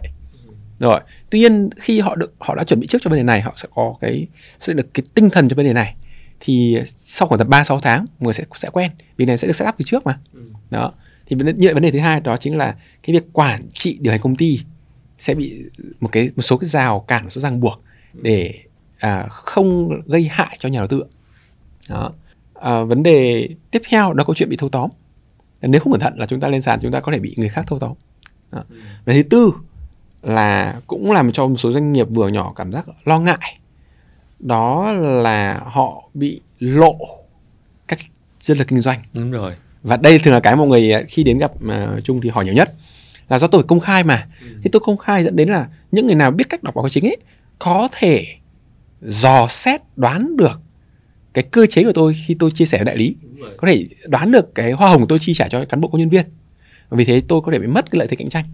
[0.79, 3.41] Rồi tuy nhiên khi họ được họ đã chuẩn bị trước cho vấn đề này
[3.41, 4.27] họ sẽ có cái
[4.59, 5.95] sẽ được cái tinh thần cho vấn đề này.
[6.39, 8.91] Thì sau khoảng tầm ba sáu tháng người sẽ sẽ quen.
[9.17, 10.19] Vì này sẽ được set up từ trước mà.
[10.69, 10.93] Đó.
[11.25, 13.97] Thì vấn đề, như vấn đề thứ hai đó chính là cái việc quản trị
[14.01, 14.59] điều hành công ty
[15.19, 15.63] sẽ bị
[15.99, 17.81] một cái một số cái rào cản một số ràng buộc
[18.13, 18.53] để
[18.99, 21.03] à, không gây hại cho nhà đầu tư
[21.89, 22.11] đó.
[22.53, 24.89] À, vấn đề tiếp theo đó câu chuyện bị thâu tóm.
[25.61, 27.49] Nếu không cẩn thận là chúng ta lên sàn chúng ta có thể bị người
[27.49, 27.93] khác thâu tóm.
[28.51, 28.63] Đó.
[29.05, 29.51] vấn đề thứ tư
[30.21, 33.59] là cũng làm cho một số doanh nghiệp vừa nhỏ cảm giác lo ngại.
[34.39, 36.97] Đó là họ bị lộ
[37.87, 37.99] các
[38.39, 38.99] chiến lược kinh doanh.
[39.13, 39.53] Đúng rồi.
[39.83, 42.53] Và đây thường là cái mọi người khi đến gặp mà chung thì hỏi nhiều
[42.53, 42.73] nhất.
[43.29, 44.27] Là do tôi công khai mà.
[44.41, 44.47] Ừ.
[44.63, 46.89] thì tôi công khai dẫn đến là những người nào biết cách đọc báo cáo
[46.89, 47.17] chính ấy
[47.59, 48.25] có thể
[49.01, 50.61] dò xét đoán được
[51.33, 53.15] cái cơ chế của tôi khi tôi chia sẻ với đại lý
[53.57, 56.09] có thể đoán được cái hoa hồng tôi chi trả cho cán bộ công nhân
[56.09, 56.25] viên.
[56.89, 58.45] Và vì thế tôi có thể bị mất cái lợi thế cạnh tranh.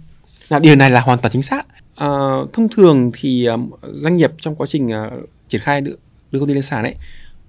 [0.49, 1.67] Là điều này là hoàn toàn chính xác.
[1.95, 2.07] À,
[2.53, 5.93] thông thường thì um, doanh nghiệp trong quá trình uh, triển khai đưa,
[6.31, 6.95] đưa công ty lên sàn ấy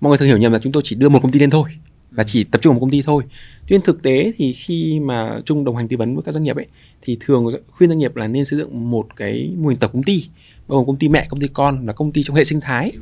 [0.00, 1.70] mọi người thường hiểu nhầm là chúng tôi chỉ đưa một công ty lên thôi
[2.10, 3.22] và chỉ tập trung vào một công ty thôi.
[3.66, 6.44] Tuy nhiên thực tế thì khi mà chung đồng hành tư vấn với các doanh
[6.44, 6.66] nghiệp ấy
[7.02, 10.02] thì thường khuyên doanh nghiệp là nên xây dựng một cái mô hình tập công
[10.02, 10.28] ty
[10.70, 12.92] bao gồm công ty mẹ công ty con là công ty trong hệ sinh thái.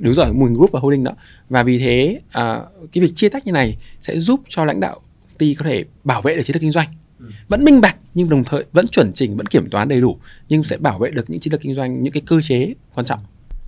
[0.00, 1.12] Đúng rồi mô hình group và holding đó.
[1.48, 2.60] Và vì thế à,
[2.92, 5.84] cái việc chia tách như này sẽ giúp cho lãnh đạo công ty có thể
[6.04, 6.88] bảo vệ được chiến lược kinh doanh.
[7.18, 7.26] Ừ.
[7.48, 10.64] vẫn minh bạch nhưng đồng thời vẫn chuẩn chỉnh vẫn kiểm toán đầy đủ nhưng
[10.64, 13.18] sẽ bảo vệ được những chiến lược kinh doanh những cái cơ chế quan trọng.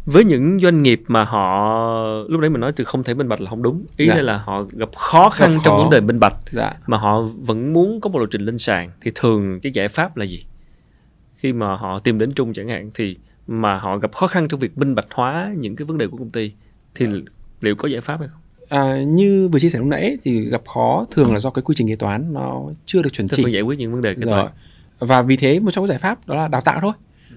[0.07, 1.77] Với những doanh nghiệp mà họ
[2.29, 3.85] lúc đấy mình nói từ không thể minh bạch là không đúng.
[3.97, 4.15] Ý Dạ.
[4.15, 5.83] là họ gặp khó khăn Gặp trong khó.
[5.83, 6.73] vấn đề minh bạch dạ.
[6.87, 10.17] mà họ vẫn muốn có một lộ trình lên sàn thì thường cái giải pháp
[10.17, 10.45] là gì?
[11.35, 14.61] Khi mà họ tìm đến trung chẳng hạn thì mà họ gặp khó khăn trong
[14.61, 16.53] việc minh bạch hóa những cái vấn đề của công ty
[16.95, 17.07] thì
[17.61, 18.41] liệu có giải pháp hay không?
[18.69, 21.75] À, như vừa chia sẻ lúc nãy thì gặp khó thường là do cái quy
[21.79, 24.31] trình kế toán nó chưa được chuẩn chỉnh giải quyết những vấn đề kế rồi
[24.31, 24.49] toán.
[24.99, 26.93] Và vì thế một trong các giải pháp đó là đào tạo thôi.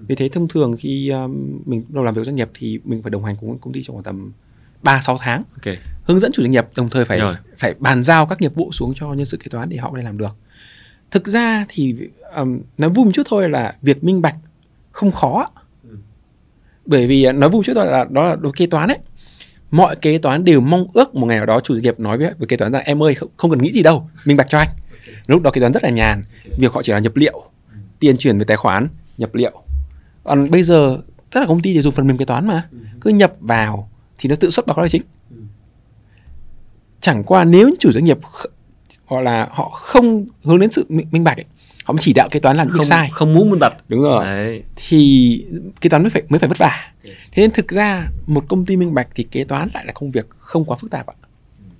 [0.08, 3.10] Vì thế thông thường khi um, mình đầu làm việc doanh nghiệp thì mình phải
[3.10, 4.32] đồng hành cùng công ty trong khoảng tầm
[4.82, 5.42] 3 6 tháng.
[5.64, 5.74] Ok.
[6.04, 7.34] Hướng dẫn chủ doanh nghiệp đồng thời phải Rồi.
[7.58, 9.96] phải bàn giao các nghiệp vụ xuống cho nhân sự kế toán để họ có
[9.96, 10.36] thể làm được.
[11.10, 11.94] Thực ra thì
[12.36, 14.36] um, nói vui một chút thôi là việc minh bạch
[14.92, 15.50] không khó.
[15.54, 15.59] Ừ
[16.90, 18.98] bởi vì à, nói vui chút thôi là đó là đối kế toán ấy.
[19.70, 22.30] Mọi kế toán đều mong ước một ngày nào đó chủ doanh nghiệp nói với,
[22.38, 24.58] với kế toán rằng em ơi không, không cần nghĩ gì đâu minh bạch cho
[24.58, 24.68] anh.
[25.26, 26.22] Lúc đó kế toán rất là nhàn
[26.58, 27.42] việc họ chỉ là nhập liệu
[27.98, 29.62] tiền chuyển về tài khoản nhập liệu.
[30.24, 30.98] Còn bây giờ
[31.30, 32.68] tất cả công ty đều dùng phần mềm kế toán mà
[33.00, 35.02] cứ nhập vào thì nó tự xuất báo cáo tài chính.
[37.00, 38.18] Chẳng qua nếu chủ doanh nghiệp
[39.08, 41.46] gọi là họ không hướng đến sự minh bạch ấy,
[41.90, 44.24] họ mới chỉ đạo kế toán làm không sai không muốn minh bạch đúng rồi.
[44.24, 44.62] Đấy.
[44.76, 45.44] thì
[45.80, 46.92] kế toán mới phải mới phải vất vả.
[47.04, 47.14] Ok.
[47.32, 50.10] thế nên thực ra một công ty minh bạch thì kế toán lại là công
[50.10, 51.14] việc không quá phức tạp ạ.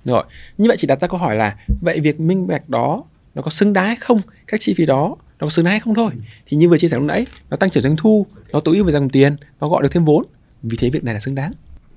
[0.03, 0.23] Rồi
[0.57, 3.03] như vậy chỉ đặt ra câu hỏi là vậy việc minh bạch đó
[3.35, 4.21] nó có xứng đáng hay không?
[4.47, 6.11] Các chi phí đó nó có xứng đáng hay không thôi?
[6.45, 8.85] Thì như vừa chia sẻ lúc nãy nó tăng trưởng doanh thu nó tối ưu
[8.85, 10.25] về dòng tiền nó gọi được thêm vốn.
[10.63, 11.51] Vì thế việc này là xứng đáng.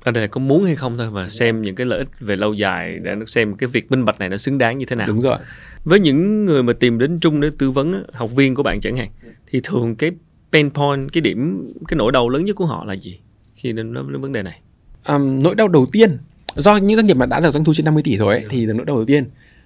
[0.05, 2.37] Ở đây là có muốn hay không thôi mà xem những cái lợi ích về
[2.37, 4.97] lâu dài để nó xem cái việc minh bạch này nó xứng đáng như thế
[4.97, 5.07] nào.
[5.07, 5.39] Đúng rồi
[5.85, 8.97] với những người mà tìm đến trung để tư vấn học viên của bạn chẳng
[8.97, 9.09] hạn
[9.47, 10.11] thì thường cái
[10.53, 13.19] pain point cái điểm cái nỗi đau lớn nhất của họ là gì
[13.55, 14.61] khi đến vấn đề này?
[15.07, 16.19] Um, nỗi đau đầu tiên
[16.55, 18.67] do những doanh nghiệp mà đã được doanh thu trên 50 tỷ rồi ấy, thì
[18.67, 19.25] nỗi đau đầu tiên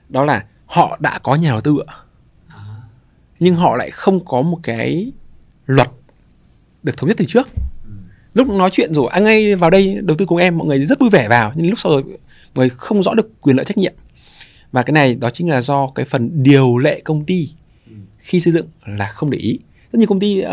[0.09, 1.95] đó là họ đã có nhà đầu tư ạ.
[3.41, 5.13] Nhưng họ lại không có một cái
[5.67, 5.89] luật
[6.83, 7.49] được thống nhất từ trước.
[8.35, 11.01] Lúc nói chuyện rồi anh ấy vào đây đầu tư cùng em mọi người rất
[11.01, 12.19] vui vẻ vào nhưng lúc sau rồi mọi
[12.57, 13.93] người không rõ được quyền lợi trách nhiệm
[14.73, 17.51] và cái này đó chính là do cái phần điều lệ công ty
[18.19, 19.59] khi xây dựng là không để ý.
[19.93, 20.47] Rất nhiều công ty uh,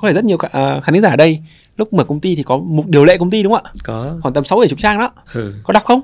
[0.00, 1.40] có thể rất nhiều uh, khán giả ở đây
[1.76, 3.72] lúc mở công ty thì có một điều lệ công ty đúng không ạ?
[3.84, 4.18] Có.
[4.22, 5.12] Khoảng tầm sáu bảy chục trang đó.
[5.32, 5.54] Ừ.
[5.64, 6.00] có đọc không?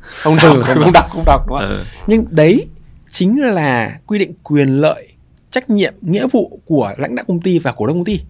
[0.00, 1.68] Không đọc Ừ, không không đọc không đọc đúng không ạ?
[1.68, 1.84] Ừ.
[2.06, 2.66] nhưng đấy
[3.10, 5.08] chính là quy định quyền lợi
[5.50, 8.20] trách nhiệm nghĩa vụ của lãnh đạo công ty và cổ đông công ty.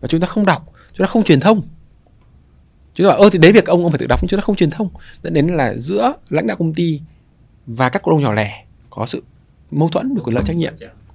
[0.00, 1.62] Và chúng ta không đọc chúng ta không truyền thông.
[2.94, 4.44] Chúng ta bảo ơ thì đấy việc ông ông phải tự đọc nhưng chúng ta
[4.44, 4.88] không truyền thông.
[5.22, 7.00] Dẫn đến là giữa lãnh đạo công ty
[7.66, 9.22] và các cổ đông nhỏ lẻ có sự
[9.70, 10.74] mâu thuẫn về quyền lợi trách nhiệm.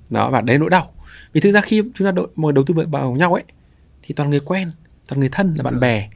[0.10, 0.93] Đó và đấy nỗi đau.
[1.33, 3.43] Vì thực ra khi chúng ta đội, mà đầu tư vào nhau ấy
[4.01, 4.71] thì toàn người quen
[5.07, 6.10] toàn người thân là bạn bè.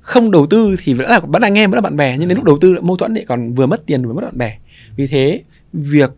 [0.00, 2.28] Không đầu tư thì vẫn là vẫn là anh em vẫn là bạn bè nhưng
[2.28, 4.38] đến lúc đầu tư lại mâu thuẫn thì còn vừa mất tiền vừa mất bạn
[4.38, 4.58] bè.
[4.96, 6.10] Vì thế việc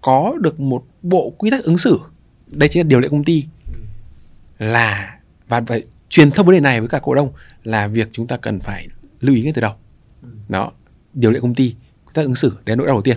[0.00, 2.00] có được một bộ quy tắc ứng xử
[2.46, 3.44] đây chính là điều lệ công ty
[4.58, 7.32] là và phải truyền thông vấn đề này với cả cổ đông
[7.64, 8.88] là việc chúng ta cần phải
[9.20, 9.72] lưu ý ngay từ đầu.
[10.48, 10.72] Đó
[11.14, 11.74] điều lệ công ty
[12.14, 13.16] tắc ứng xử là nỗi đau đầu tiên.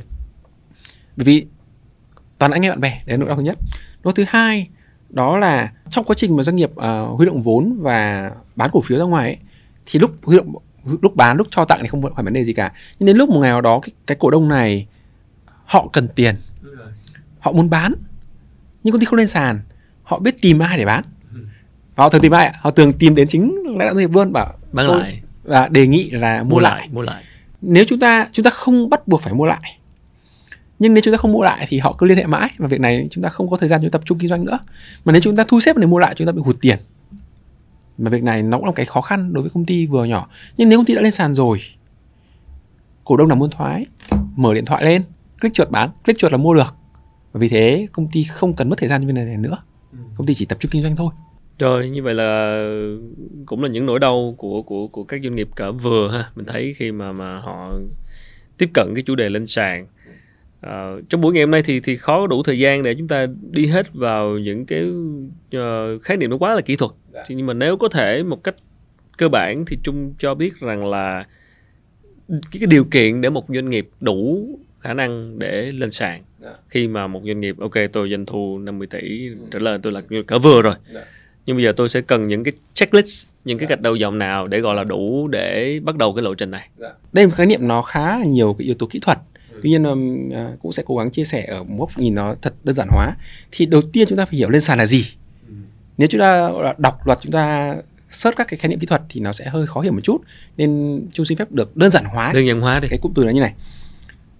[1.15, 1.47] Bởi vì
[2.37, 3.57] toàn anh em bạn bè là nỗi đau thứ nhất.
[4.03, 4.69] Nỗi thứ hai
[5.09, 8.81] đó là trong quá trình mà doanh nghiệp uh, huy động vốn và bán cổ
[8.81, 9.37] phiếu ra ngoài ấy,
[9.85, 10.55] thì lúc huy động
[11.01, 12.73] lúc bán lúc cho tặng thì không phải vấn đề gì cả.
[12.99, 14.87] Nhưng đến lúc một ngày nào đó cái, cái cổ đông này
[15.65, 16.35] họ cần tiền
[17.39, 17.93] họ muốn bán
[18.83, 19.59] nhưng công ty không lên sàn
[20.03, 21.03] họ biết tìm ai để bán.
[21.95, 22.53] Và họ thường tìm ai ạ?
[22.61, 25.21] họ thường tìm đến chính lãnh đạo doanh nghiệp luôn bảo bán lại.
[25.43, 26.89] và đề nghị là mua, lại.
[26.91, 27.23] mua lại
[27.61, 29.77] nếu chúng ta chúng ta không bắt buộc phải mua lại
[30.79, 32.79] nhưng nếu chúng ta không mua lại thì họ cứ liên hệ mãi và việc
[32.79, 34.59] này chúng ta không có thời gian chúng ta tập trung kinh doanh nữa.
[35.05, 36.79] Mà nếu chúng ta thu xếp để mua lại chúng ta bị hụt tiền.
[37.97, 40.27] Mà việc này nó cũng là cái khó khăn đối với công ty vừa nhỏ.
[40.57, 41.61] Nhưng nếu công ty đã lên sàn rồi
[43.03, 43.85] cổ đông nào muốn thoái
[44.35, 45.03] mở điện thoại lên
[45.41, 46.75] click chuột bán click chuột là mua được.
[47.31, 49.57] Và vì thế công ty không cần mất thời gian cho bên này nữa.
[50.17, 51.11] Công ty chỉ tập trung kinh doanh thôi
[51.59, 52.61] Rồi như vậy là
[53.45, 56.29] cũng là những nỗi đau của của của các doanh nghiệp cỡ vừa ha.
[56.35, 57.73] Mình thấy khi mà mà họ
[58.57, 59.87] tiếp cận cái chủ đề lên sàn.
[60.67, 63.27] uh, trong buổi ngày hôm nay thì thì khó đủ thời gian để chúng ta
[63.51, 64.83] đi hết vào những cái
[65.57, 67.23] uh, khái niệm nó quá là kỹ thuật dạ.
[67.29, 68.55] nhưng mà nếu có thể một cách
[69.17, 71.25] cơ bản thì trung cho biết rằng là
[72.27, 76.53] cái, cái điều kiện để một doanh nghiệp đủ khả năng để lên sàn dạ.
[76.69, 79.35] khi mà một doanh nghiệp ok tôi doanh thu 50 tỷ ừ.
[79.51, 81.05] trở lên tôi là cỡ vừa rồi dạ.
[81.47, 83.69] Nhưng bây giờ tôi sẽ cần những cái checklist những cái dạ.
[83.69, 86.69] gạch đầu dòng nào để gọi là đủ để bắt đầu cái lộ trình này
[86.77, 86.87] dạ.
[87.13, 89.17] đây là một khái niệm nó khá nhiều cái yếu tố kỹ thuật
[89.51, 89.59] ừ.
[89.63, 89.83] tuy nhiên
[90.33, 92.87] à, cũng sẽ cố gắng chia sẻ ở một góc nhìn nó thật đơn giản
[92.91, 93.15] hóa
[93.51, 95.05] thì đầu tiên chúng ta phải hiểu lên sàn là gì
[95.47, 95.53] ừ.
[95.97, 97.75] nếu chúng ta đọc luật chúng ta
[98.09, 100.21] search các cái khái niệm kỹ thuật thì nó sẽ hơi khó hiểu một chút
[100.57, 103.23] nên chung xin phép được đơn giản hóa đơn giản hóa đi cái cụm từ
[103.23, 103.53] là như này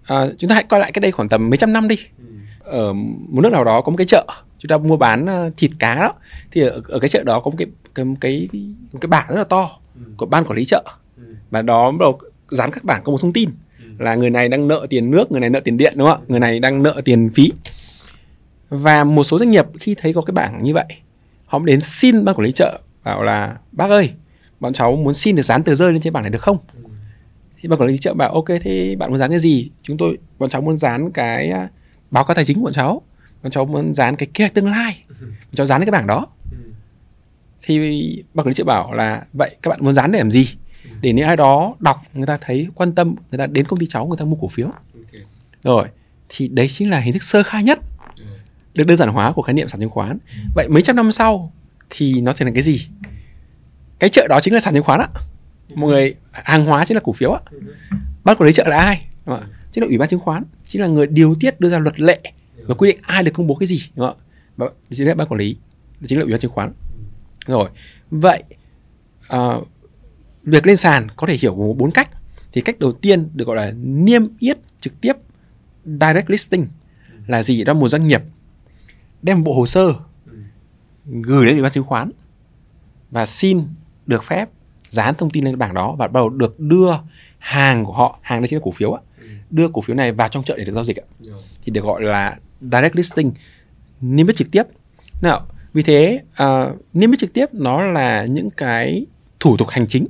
[0.04, 2.24] à, chúng ta hãy coi lại cái đây khoảng tầm mấy trăm năm đi ừ.
[2.70, 2.92] Ở
[3.28, 4.24] một nước nào đó có một cái chợ
[4.58, 6.14] chúng ta mua bán ờ, thịt cá đó
[6.50, 8.48] thì ở, ở cái chợ đó có một cái cái cái,
[8.92, 10.02] một cái bảng rất là to ừ.
[10.16, 10.82] của ban quản lý chợ.
[11.16, 11.22] Ừ.
[11.50, 12.18] và đó bắt đầu
[12.50, 13.50] dán các bảng có một thông tin
[13.98, 16.24] là người này đang nợ tiền nước người này nợ tiền điện đúng không ạ?
[16.28, 17.52] Người này đang nợ tiền phí.
[18.68, 20.86] Và một số doanh nghiệp khi thấy có cái bảng như vậy
[21.46, 24.10] họ đến xin ban quản lý chợ bảo là bác ơi
[24.60, 26.58] bọn cháu muốn xin được dán tờ rơi lên trên bảng này được không?
[27.60, 29.70] Thì ban quản lý chợ bảo ok thế bạn muốn dán cái gì?
[29.82, 31.68] Chúng tôi bọn cháu muốn dán cái à,
[32.10, 33.02] báo cáo tài chính của bọn cháu.
[33.42, 35.04] Bọn cháu muốn dán cái kế hoạch tương lai.
[35.20, 36.26] Bọn cháu dán cái bảng đó.
[37.62, 37.78] Thì
[38.34, 40.48] bác quản lý sẽ bảo là, vậy các bạn muốn dán để làm gì?
[41.00, 43.86] Để nếu ai đó đọc, người ta thấy, quan tâm, người ta đến công ty
[43.86, 44.68] cháu, người ta mua cổ phiếu.
[45.62, 45.88] Rồi,
[46.28, 47.78] thì đấy chính là hình thức sơ khai nhất
[48.74, 50.18] được đơn giản hóa của khái niệm sản chứng khoán.
[50.54, 51.52] Vậy mấy trăm năm sau
[51.90, 52.88] thì nó sẽ là cái gì?
[53.98, 55.08] Cái chợ đó chính là sản chứng khoán ạ
[55.74, 57.40] mọi người, hàng hóa chính là cổ phiếu ạ
[58.24, 59.06] ban quản lý chợ là ai?
[59.72, 62.20] Chính là ủy ban chứng khoán chính là người điều tiết đưa ra luật lệ
[62.66, 64.70] và quy định ai được công bố cái gì đúng không ạ?
[64.90, 65.56] Chính là ban quản lý
[66.06, 66.72] chính là ủy ban chứng khoán.
[67.46, 67.70] Rồi
[68.10, 68.42] vậy
[69.36, 69.68] uh,
[70.42, 72.10] việc lên sàn có thể hiểu bốn cách.
[72.52, 75.12] Thì cách đầu tiên được gọi là niêm yết trực tiếp
[75.84, 76.66] direct listing
[77.26, 77.64] là gì?
[77.64, 78.22] Đó một doanh nghiệp
[79.22, 79.94] đem bộ hồ sơ
[81.04, 82.10] gửi đến ủy ban chứng khoán
[83.10, 83.62] và xin
[84.06, 84.48] được phép
[84.88, 86.92] dán thông tin lên bảng đó và bắt đầu được đưa
[87.38, 89.02] hàng của họ hàng đây chính là cổ phiếu ạ
[89.50, 91.06] đưa cổ phiếu này vào trong chợ để được giao dịch ạ.
[91.64, 93.32] Thì được gọi là direct listing
[94.00, 94.62] niêm yết trực tiếp.
[95.22, 99.06] Nào vì thế uh, niêm yết trực tiếp nó là những cái
[99.40, 100.06] thủ tục hành chính.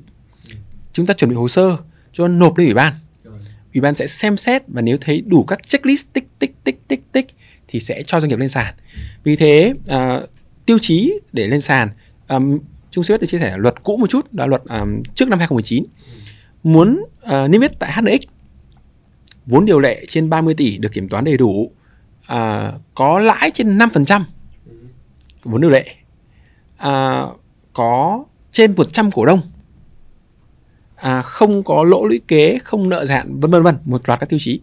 [0.92, 1.76] Chúng ta chuẩn bị hồ sơ
[2.12, 2.92] cho nộp lên ủy ban.
[3.74, 7.12] Ủy ban sẽ xem xét và nếu thấy đủ các checklist tích tích tích tích
[7.12, 7.26] tích
[7.68, 8.74] thì sẽ cho doanh nghiệp lên sàn.
[9.24, 10.30] Vì thế uh,
[10.66, 11.88] tiêu chí để lên sàn
[12.28, 12.58] um,
[12.90, 15.84] Trung Sĩ được chia sẻ luật cũ một chút là luật um, trước năm 2019
[16.62, 18.20] muốn uh, niêm yết tại HNX
[19.48, 21.72] vốn điều lệ trên 30 tỷ được kiểm toán đầy đủ
[22.26, 24.22] à, có lãi trên 5%
[25.42, 25.94] vốn điều lệ
[26.76, 27.22] à,
[27.72, 29.40] có trên 100 cổ đông
[30.96, 34.28] à, không có lỗ lũy kế không nợ hạn vân vân vân một loạt các
[34.28, 34.60] tiêu chí.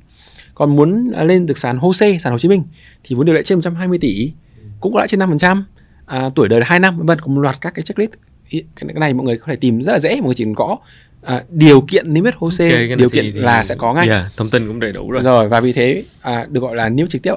[0.56, 2.64] Còn muốn lên được sàn HOSE sàn Hồ Chí Minh
[3.04, 4.32] thì vốn điều lệ trên 120 tỷ
[4.80, 5.64] cũng có lãi trên 5%
[6.06, 8.12] à, tuổi đời là 2 năm vân vân có một loạt các cái checklist.
[8.52, 10.78] Cái này mọi người có thể tìm rất là dễ mọi người chỉ cần gõ
[11.26, 14.08] à, điều kiện niêm yết HOSE okay, điều kiện thì, là thì, sẽ có ngay.
[14.08, 15.22] yeah, thông tin cũng đầy đủ rồi.
[15.22, 17.34] Rồi và vì thế à, được gọi là niêm trực tiếp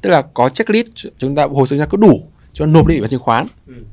[0.00, 2.96] tức là có checklist chúng ta hồ sơ chúng ta có đủ cho nộp lên
[2.96, 3.46] ủy ban chứng khoán.
[3.66, 3.72] Ừ.
[3.72, 3.84] ủy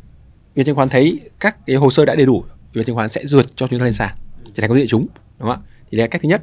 [0.56, 3.10] ban chứng khoán thấy các cái hồ sơ đã đầy đủ ủy ban chứng khoán
[3.10, 4.16] sẽ duyệt cho chúng ta lên sàn.
[4.54, 5.08] Trở thành công ty đại chúng
[5.40, 5.58] đúng không ạ?
[5.92, 6.42] Thì đây là cách thứ nhất.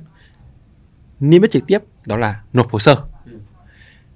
[1.20, 2.96] Niêm yết trực tiếp đó là nộp hồ sơ.
[3.26, 3.32] Ừ.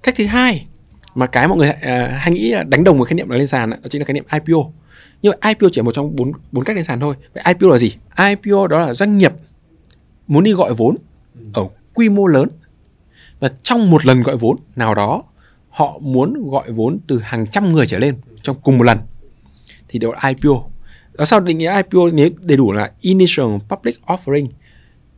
[0.03, 0.67] cách thứ hai
[1.15, 3.47] mà cái mọi người uh, hay nghĩ là đánh đồng với khái niệm là lên
[3.47, 4.71] sàn đó chính là khái niệm IPO
[5.21, 7.15] nhưng mà IPO chỉ là một trong bốn bốn cách lên sàn thôi.
[7.33, 7.95] Vậy IPO là gì?
[8.17, 9.31] IPO đó là doanh nghiệp
[10.27, 10.97] muốn đi gọi vốn
[11.39, 11.45] ừ.
[11.53, 12.49] ở quy mô lớn.
[13.39, 15.23] Và trong một lần gọi vốn nào đó
[15.69, 18.97] họ muốn gọi vốn từ hàng trăm người trở lên trong cùng một lần.
[19.87, 20.63] Thì đó là IPO
[21.13, 24.47] đó sau định nghĩa IPO nếu đầy đủ là Initial Public Offering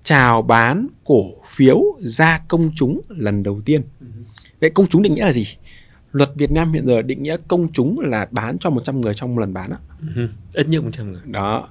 [0.03, 3.81] chào bán cổ phiếu ra công chúng lần đầu tiên.
[3.99, 4.07] Ừ.
[4.61, 5.47] vậy công chúng định nghĩa là gì
[6.13, 9.35] luật Việt Nam hiện giờ định nghĩa công chúng là bán cho 100 người trong
[9.35, 9.77] một lần bán á.
[10.01, 10.27] Uh-huh.
[10.53, 11.21] Ít nhất 100 người.
[11.25, 11.69] Đó.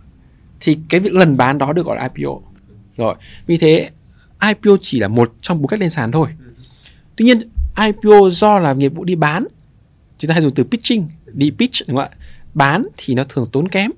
[0.61, 2.41] Thì cái việc lần bán đó được gọi là IPO.
[2.97, 3.15] Rồi,
[3.47, 3.91] vì thế
[4.49, 6.29] IPO chỉ là một trong bốn cách lên sàn thôi.
[7.17, 7.39] Tuy nhiên
[7.87, 9.47] IPO do là nghiệp vụ đi bán,
[10.19, 12.17] chúng ta hay dùng từ pitching, đi pitch đúng không ạ?
[12.55, 13.91] Bán thì nó thường tốn kém.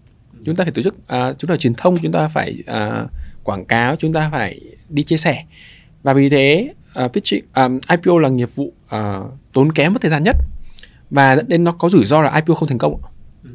[0.44, 3.10] Chúng ta phải tổ chức, uh, chúng ta truyền thông, chúng ta phải uh,
[3.44, 5.44] quảng cáo, chúng ta phải đi chia sẻ.
[6.02, 6.72] Và vì thế
[7.04, 9.00] uh, pitching, um, IPO là nghiệp vụ uh,
[9.52, 10.36] tốn kém mất thời gian nhất.
[11.10, 13.00] Và dẫn đến nó có rủi ro là IPO không thành công
[13.44, 13.50] ừ.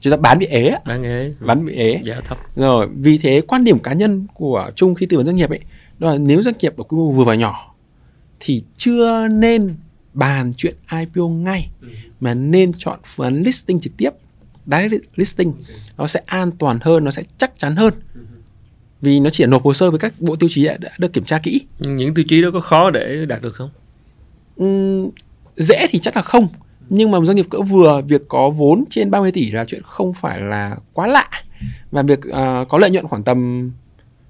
[0.00, 1.32] chúng ta bán bị ế bán ế.
[1.40, 2.00] Bán bị ế.
[2.04, 2.38] Giá thấp.
[2.56, 5.60] Rồi vì thế quan điểm cá nhân của trung khi tư vấn doanh nghiệp ấy
[5.98, 7.74] đó là nếu doanh nghiệp ở quy mô vừa và nhỏ
[8.40, 9.74] thì chưa nên
[10.14, 11.88] bàn chuyện IPO ngay ừ.
[12.20, 14.10] mà nên chọn phương án listing trực tiếp.
[14.66, 15.52] Direct listing
[15.96, 17.94] nó sẽ an toàn hơn nó sẽ chắc chắn hơn.
[18.14, 18.20] Ừ.
[19.00, 21.24] vì nó chỉ nộp hồ sơ với các bộ tiêu chí đã, đã được kiểm
[21.24, 21.60] tra kỹ.
[21.78, 23.70] Những tiêu chí đó có khó để đạt được không?
[24.62, 25.10] Uhm,
[25.56, 26.48] dễ thì chắc là không.
[26.88, 29.82] Nhưng mà một doanh nghiệp cỡ vừa việc có vốn trên 30 tỷ là chuyện
[29.84, 31.28] không phải là quá lạ.
[31.90, 33.70] Và việc uh, có lợi nhuận khoảng tầm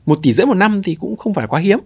[0.07, 1.79] một tỷ rưỡi một năm thì cũng không phải là quá hiếm.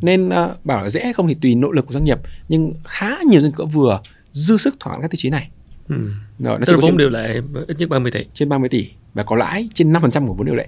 [0.00, 2.18] Nên uh, bảo là dễ hay không thì tùy nỗ lực của doanh nghiệp.
[2.48, 4.00] Nhưng khá nhiều doanh nghiệp cỡ vừa
[4.32, 5.50] dư sức thỏa mãn các tiêu chí này.
[5.88, 5.96] Ừ.
[6.38, 8.24] Rồi, nó Tức vốn điều lệ ít nhất 30 tỷ.
[8.34, 10.66] Trên 30 tỷ và có lãi trên 5% của vốn điều lệ.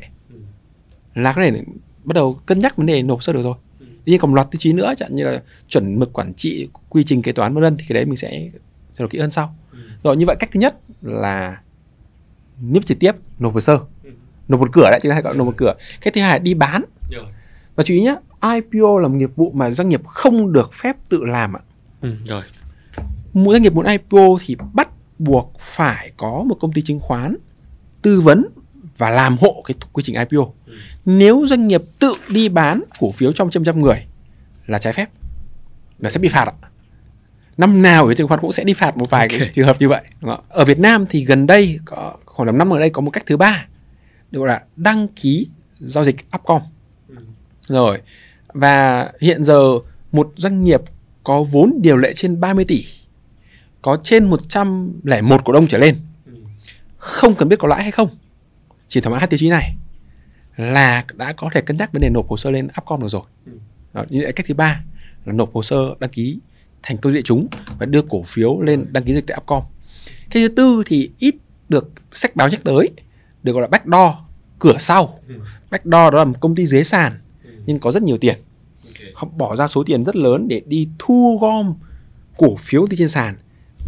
[1.17, 1.63] Là cái này
[2.05, 3.55] bắt đầu cân nhắc vấn đề nộp sơ được rồi.
[3.81, 3.87] Ừ.
[4.05, 7.05] Tuy nhiên còn loạt tiêu chí nữa chẳng như là chuẩn mực quản trị quy
[7.05, 8.51] trình kế toán vân vân thì cái đấy mình sẽ
[8.93, 9.57] sẽ được kỹ hơn sau.
[9.73, 9.79] Ừ.
[10.03, 11.61] rồi như vậy cách thứ nhất là
[12.61, 13.79] niếp trực tiếp nộp hồ sơ.
[14.05, 14.11] Ừ.
[14.49, 15.75] nộp một cửa đấy chúng ta hay gọi nộp một cửa.
[16.01, 16.83] Cách thứ hai là đi bán.
[17.77, 20.97] Và chú ý nhé IPO là một nghiệp vụ mà doanh nghiệp không được phép
[21.09, 21.61] tự làm ạ.
[22.01, 22.43] Ừ, rồi.
[23.33, 27.37] Mỗi doanh nghiệp muốn IPO thì bắt buộc phải có một công ty chứng khoán
[28.03, 28.47] tư vấn
[28.99, 30.47] và làm hộ cái quy trình IPO.
[30.67, 30.73] Ừ.
[31.05, 34.07] Nếu doanh nghiệp tự đi bán cổ phiếu trong trăm trăm người
[34.67, 35.07] là trái phép
[35.99, 36.69] là sẽ bị phạt ạ.
[37.59, 39.39] Năm nào ở chứng khoán cũng sẽ đi phạt một vài okay.
[39.39, 40.03] cái trường hợp như vậy.
[40.49, 43.27] Ở Việt Nam thì gần đây có khoảng tầm năm ở đây có một cách
[43.27, 43.67] thứ ba
[44.31, 46.63] được gọi là đăng ký giao dịch Upcom.
[47.09, 47.17] Ừ.
[47.69, 48.01] Rồi
[48.53, 49.73] và hiện giờ
[50.13, 50.81] một doanh nghiệp
[51.25, 52.85] có vốn điều lệ trên 30 tỷ
[53.83, 55.97] có trên 101 cổ đông trở lên
[56.97, 58.09] không cần biết có lãi hay không
[58.88, 59.75] chỉ thỏa mãn hai tiêu chí này
[60.57, 63.22] là đã có thể cân nhắc vấn đề nộp hồ sơ lên Upcom được rồi.
[63.92, 64.85] Đó, như cách thứ ba
[65.25, 66.38] là nộp hồ sơ đăng ký
[66.83, 67.46] thành công địa chúng
[67.79, 69.62] và đưa cổ phiếu lên đăng ký dịch tại Upcom.
[70.31, 71.35] Cái thứ tư thì ít
[71.68, 72.90] được sách báo nhắc tới,
[73.42, 74.14] được gọi là backdoor,
[74.59, 75.18] cửa sau.
[75.70, 77.12] Backdoor đó là một công ty dưới sàn
[77.66, 78.38] nhưng có rất nhiều tiền.
[79.14, 81.75] Họ bỏ ra số tiền rất lớn để đi thu gom
[82.37, 83.35] cổ phiếu đi trên sàn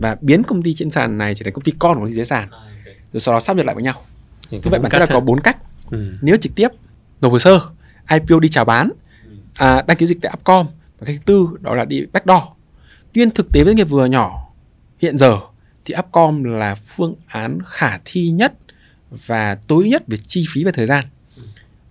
[0.01, 2.15] và biến công ty trên sàn này trở thành công ty con của công ty
[2.15, 2.59] dưới sàn à,
[3.13, 4.03] rồi sau đó sắp nhập lại với nhau
[4.51, 5.57] như vậy bản chất là có bốn cách.
[5.91, 6.13] Ừ.
[6.21, 6.69] nếu trực tiếp
[7.21, 7.61] nộp hồ sơ
[8.11, 8.91] IPO đi chào bán
[9.55, 10.67] à, đăng ký dịch tại Upcom.
[10.99, 12.43] Và cách thứ tư đó là đi backdoor.
[13.13, 14.49] Tuy nhiên thực tế với nghiệp vừa nhỏ
[14.99, 15.37] hiện giờ
[15.85, 18.55] thì Upcom là phương án khả thi nhất
[19.11, 21.05] và tối nhất về chi phí và thời gian.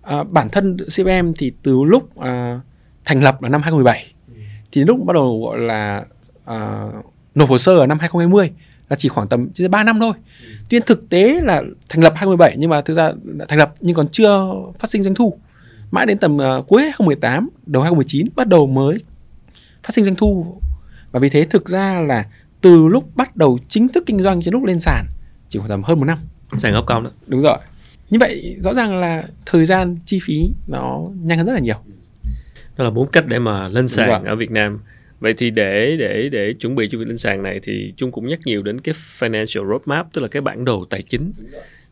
[0.02, 2.60] À, bản thân CVM thì từ lúc à,
[3.04, 4.34] thành lập là năm 2017 ừ.
[4.72, 6.04] thì lúc bắt đầu gọi là
[6.44, 6.86] à,
[7.34, 8.50] nộp hồ sơ ở năm 2020
[8.88, 10.12] là chỉ khoảng tầm chỉ 3 năm thôi.
[10.42, 10.48] Ừ.
[10.68, 13.12] Tuy nhiên thực tế là thành lập 2017 nhưng mà thực ra
[13.48, 14.46] thành lập nhưng còn chưa
[14.78, 15.38] phát sinh doanh thu.
[15.90, 18.98] Mãi đến tầm uh, cuối 2018, đầu 2019 bắt đầu mới
[19.82, 20.60] phát sinh doanh thu.
[21.12, 22.24] Và vì thế thực ra là
[22.60, 25.06] từ lúc bắt đầu chính thức kinh doanh cho lúc lên sàn
[25.48, 26.18] chỉ khoảng tầm hơn một năm.
[26.58, 27.10] Sàn gốc công đó.
[27.26, 27.58] Đúng rồi.
[28.10, 31.76] Như vậy rõ ràng là thời gian chi phí nó nhanh hơn rất là nhiều.
[32.76, 34.80] Đó là bốn cách để mà lên sàn ở Việt Nam
[35.20, 38.28] vậy thì để để để chuẩn bị cho việc lên sàn này thì chúng cũng
[38.28, 41.32] nhắc nhiều đến cái financial roadmap tức là cái bản đồ tài chính.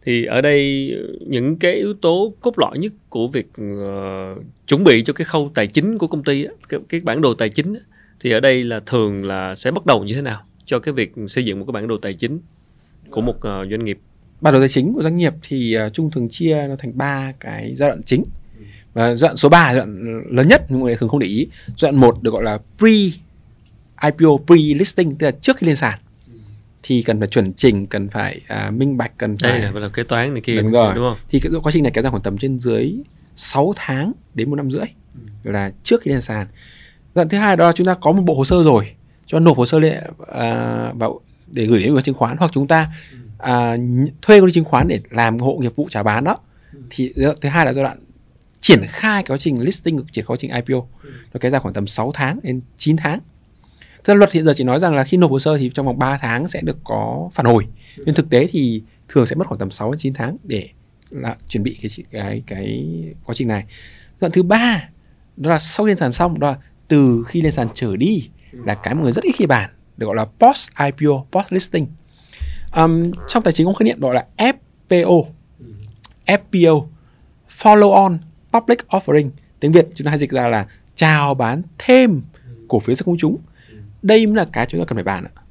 [0.02, 4.84] Thì ở đây ờ, những cái yếu tố cốt lõi nhất của việc uh, chuẩn
[4.84, 7.48] bị cho cái khâu tài chính của công ty á, cái, cái bản đồ tài
[7.48, 7.80] chính á,
[8.20, 11.12] thì ở đây là thường là sẽ bắt đầu như thế nào cho cái việc
[11.28, 12.40] xây dựng một cái bản đồ tài chính
[13.10, 13.98] của một uh, doanh nghiệp?
[14.40, 17.32] Bản đồ tài chính của doanh nghiệp thì uh, chung thường chia nó thành ba
[17.40, 18.24] cái giai đoạn chính
[18.96, 21.48] và giai đoạn số 3 giai đoạn lớn nhất nhưng người thường không để ý
[21.76, 22.90] giai đoạn một được gọi là pre
[24.02, 25.98] IPO pre listing tức là trước khi lên sàn
[26.82, 30.02] thì cần phải chuẩn chỉnh cần phải à, minh bạch cần phải đây là kế
[30.02, 31.18] toán này kia đúng rồi đúng không?
[31.28, 32.92] thì cái quá trình này kéo dài khoảng tầm trên dưới
[33.36, 34.84] 6 tháng đến một năm rưỡi
[35.44, 35.50] ừ.
[35.50, 36.46] là trước khi lên sàn
[37.14, 38.94] đoạn thứ hai đó là chúng ta có một bộ hồ sơ rồi
[39.26, 42.66] cho nộp hồ sơ lên à, vào để gửi đến ủy chứng khoán hoặc chúng
[42.66, 42.88] ta
[43.38, 43.76] à,
[44.22, 46.38] thuê công ty chứng khoán để làm hộ nghiệp vụ trả bán đó
[46.72, 46.78] ừ.
[46.90, 47.98] thì thứ hai là giai đoạn
[48.60, 51.10] triển khai quá trình listing triển khai quá trình IPO ừ.
[51.32, 53.20] nó kéo dài khoảng tầm 6 tháng đến 9 tháng.
[54.06, 55.98] Là luật hiện giờ chỉ nói rằng là khi nộp hồ sơ thì trong vòng
[55.98, 57.66] 3 tháng sẽ được có phản hồi.
[57.96, 60.68] Nhưng thực tế thì thường sẽ mất khoảng tầm 6 đến 9 tháng để
[61.10, 62.92] là chuẩn bị cái cái cái
[63.24, 63.64] quá trình này.
[64.20, 64.88] Đoạn thứ ba
[65.36, 66.56] đó là sau lên sàn xong đó là
[66.88, 70.06] từ khi lên sàn trở đi là cái mọi người rất ít khi bàn được
[70.06, 71.86] gọi là post IPO post listing.
[72.76, 74.26] Um, trong tài chính có khái niệm gọi là
[74.88, 75.24] FPO
[76.26, 76.86] FPO
[77.48, 78.18] follow on
[78.60, 79.30] public offering.
[79.60, 82.22] Tiếng Việt chúng ta hay dịch ra là chào bán thêm
[82.68, 83.38] cổ phiếu ra công chúng.
[84.02, 85.42] Đây mới là cái chúng ta cần phải bàn ạ.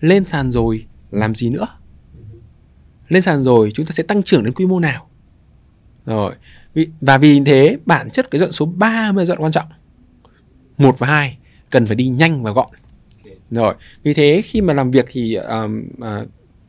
[0.00, 1.66] Lên sàn rồi làm gì nữa?
[3.08, 5.06] Lên sàn rồi chúng ta sẽ tăng trưởng đến quy mô nào?
[6.06, 6.34] Rồi
[7.00, 9.66] và vì thế bản chất cái đoạn số 3 mới là đoạn quan trọng.
[10.78, 11.38] Một và hai
[11.70, 12.70] cần phải đi nhanh và gọn.
[13.50, 16.28] Rồi vì thế khi mà làm việc thì um, uh,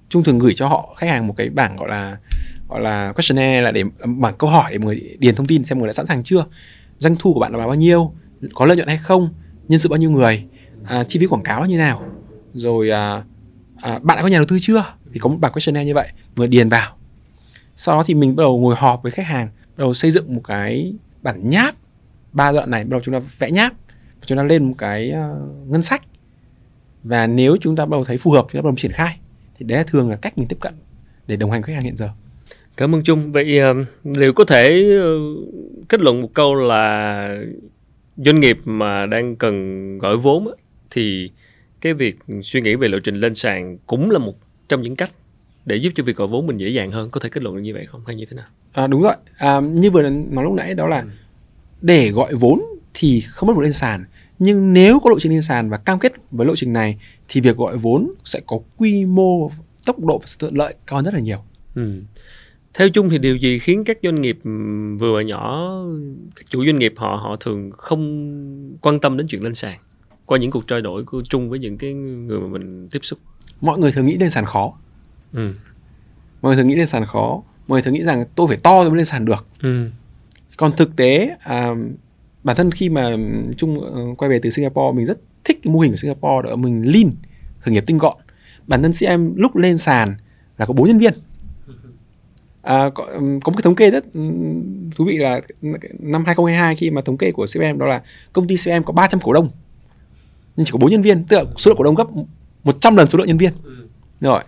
[0.10, 2.18] trung thường gửi cho họ khách hàng một cái bảng gọi là
[2.72, 5.64] gọi là questionnaire là để ờ, bảng câu hỏi để mọi người điền thông tin
[5.64, 6.46] xem mọi người đã sẵn sàng chưa?
[7.00, 8.14] Doanh thu của bạn là bao nhiêu?
[8.54, 9.30] Có lợi nhuận hay không?
[9.68, 10.46] Nhân sự bao nhiêu người?
[10.84, 12.06] À, chi phí quảng cáo như nào?
[12.54, 13.24] Rồi à,
[13.76, 14.86] à, bạn đã có nhà đầu tư chưa?
[15.14, 16.96] Thì có một bài questionnaire như vậy vừa điền vào.
[17.78, 20.36] Sau đó thì mình bắt đầu ngồi họp với khách hàng bắt đầu xây dựng
[20.36, 21.76] một cái bản nháp.
[22.34, 23.74] Ba đoạn này bắt đầu chúng ta vẽ nháp
[24.26, 26.02] chúng ta lên một cái uh, ngân sách.
[27.04, 29.20] Và nếu chúng ta bắt đầu thấy phù hợp chúng ta bắt đầu triển khai.
[29.60, 30.74] Thì đấy là thường là cách mình tiếp cận
[31.28, 32.10] để đồng hành khách hàng hiện giờ
[32.78, 33.32] cảm ơn trung.
[33.32, 37.38] Vậy uh, liệu có thể uh, kết luận một câu là
[38.18, 40.48] doanh nghiệp mà đang cần gọi vốn
[40.90, 41.30] thì
[41.82, 44.34] cái việc suy nghĩ về lộ trình lên sàn cũng là một
[44.70, 45.12] trong những cách
[45.66, 47.10] để giúp cho việc gọi vốn mình dễ dàng hơn.
[47.10, 48.02] Có thể kết luận được như vậy không?
[48.06, 48.46] Hay như thế nào?
[48.72, 49.14] À, đúng rồi.
[49.38, 51.08] À, như vừa nói lúc nãy đó là ừ.
[51.82, 52.62] để gọi vốn
[52.94, 54.06] thì không bắt buộc lên sàn.
[54.40, 56.98] Nhưng nếu có lộ trình lên sàn và cam kết với lộ trình này
[57.28, 59.52] thì việc gọi vốn sẽ có quy mô
[59.86, 61.44] tốc độ và sự thuận lợi cao hơn rất là nhiều.
[61.76, 62.02] Ừ.
[62.74, 64.40] theo chung thì điều gì khiến các doanh nghiệp
[65.00, 65.74] vừa và nhỏ
[66.36, 69.80] các chủ doanh nghiệp họ họ thường không quan tâm đến chuyện lên sàn
[70.26, 73.20] qua những cuộc trao đổi của chung với những cái người mà mình tiếp xúc?
[73.62, 74.74] Mọi người thường nghĩ lên sàn khó.
[75.34, 75.54] Ừ.
[76.42, 77.44] mọi người thường nghĩ lên sàn khó.
[77.68, 79.46] Mọi người thường nghĩ rằng tôi phải to mới lên sàn được.
[79.62, 79.90] Ừ.
[80.58, 81.70] còn thực tế à,
[82.44, 83.18] bản thân khi mà
[83.58, 86.56] chung uh, quay về từ Singapore mình rất thích cái mô hình của Singapore đó
[86.56, 87.12] mình lean
[87.60, 88.18] khởi nghiệp tinh gọn.
[88.68, 90.16] Bản thân CM lúc lên sàn
[90.58, 91.14] là có bốn nhân viên
[92.62, 94.06] à, có, có một cái thống kê rất
[94.96, 95.42] thú vị là
[96.00, 98.02] năm 2022 khi mà thống kê của CM đó là
[98.34, 99.50] công ty CM có 300 cổ đông.
[100.56, 102.08] Nhưng chỉ có bốn nhân viên tức là số lượng cổ đông gấp
[102.64, 103.54] 100 lần số lượng nhân viên.
[103.64, 103.88] Ừ.
[104.20, 104.44] rồi.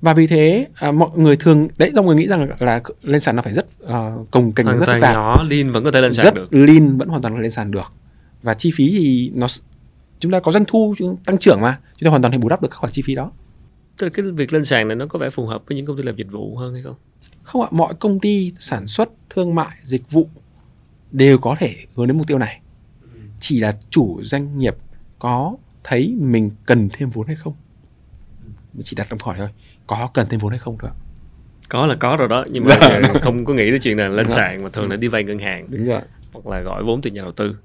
[0.00, 3.20] Và vì thế à, mọi người thường đấy mọi người nghĩ rằng là, là lên
[3.20, 5.14] sàn nó phải rất uh, cồng kềnh rất phức tạp.
[5.14, 6.48] nhỏ lean vẫn có thể lên sàn rất được.
[6.50, 7.92] lean vẫn hoàn toàn lên sàn được.
[8.42, 9.46] Và chi phí thì nó
[10.18, 10.94] chúng ta có doanh thu
[11.26, 13.14] tăng trưởng mà chúng ta hoàn toàn thể bù đắp được các khoản chi phí
[13.14, 13.32] đó.
[13.98, 16.02] Tức cái việc lên sàn này nó có vẻ phù hợp với những công ty
[16.02, 16.94] làm dịch vụ hơn hay không?
[17.44, 20.28] Không ạ, mọi công ty sản xuất, thương mại, dịch vụ
[21.12, 22.60] đều có thể hướng đến mục tiêu này.
[23.40, 24.76] Chỉ là chủ doanh nghiệp
[25.18, 27.54] có thấy mình cần thêm vốn hay không.
[28.84, 29.48] Chỉ đặt câu hỏi thôi,
[29.86, 30.96] có cần thêm vốn hay không thôi ạ.
[31.68, 33.00] Có là có rồi đó, nhưng mà dạ.
[33.22, 35.66] không có nghĩ tới chuyện là lên sàn mà thường là đi vay ngân hàng.
[35.70, 36.00] Đúng rồi.
[36.32, 37.56] Hoặc là gọi vốn từ nhà đầu tư.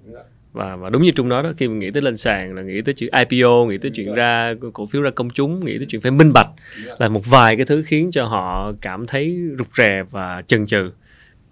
[0.54, 2.82] Và và đúng như trung nói đó khi mình nghĩ tới lên sàn là nghĩ
[2.82, 6.02] tới chuyện IPO nghĩ tới chuyện ra cổ phiếu ra công chúng nghĩ tới chuyện
[6.02, 6.50] phải minh bạch
[6.98, 10.92] là một vài cái thứ khiến cho họ cảm thấy rụt rè và chần chừ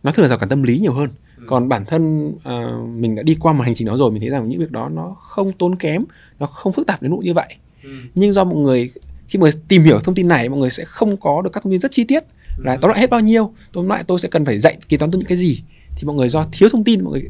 [0.04, 1.44] nó thường là rào cản tâm lý nhiều hơn ừ.
[1.48, 4.30] còn bản thân uh, mình đã đi qua một hành trình đó rồi mình thấy
[4.30, 6.04] rằng những việc đó nó không tốn kém
[6.40, 7.90] nó không phức tạp đến nỗi như vậy ừ.
[8.16, 8.92] nhưng do mọi người
[9.28, 11.64] khi mọi người tìm hiểu thông tin này mọi người sẽ không có được các
[11.64, 12.24] thông tin rất chi tiết
[12.58, 12.78] là ừ.
[12.82, 15.20] tóm lại hết bao nhiêu tóm lại tôi sẽ cần phải dạy kế toán tôi
[15.20, 15.62] những cái gì
[15.96, 17.30] thì mọi người do thiếu thông tin mọi người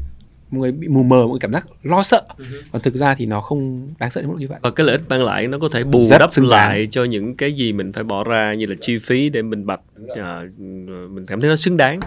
[0.50, 2.22] mọi người bị mù mờ mọi người cảm giác lo sợ.
[2.28, 2.62] Uh-huh.
[2.72, 4.58] còn thực ra thì nó không đáng sợ đến mức như vậy.
[4.62, 7.36] Và cái lợi ích mang lại nó có thể bù Rất đắp lại cho những
[7.36, 9.80] cái gì mình phải bỏ ra như là chi phí để mình bạch
[10.16, 10.42] à,
[11.08, 12.00] mình cảm thấy nó xứng đáng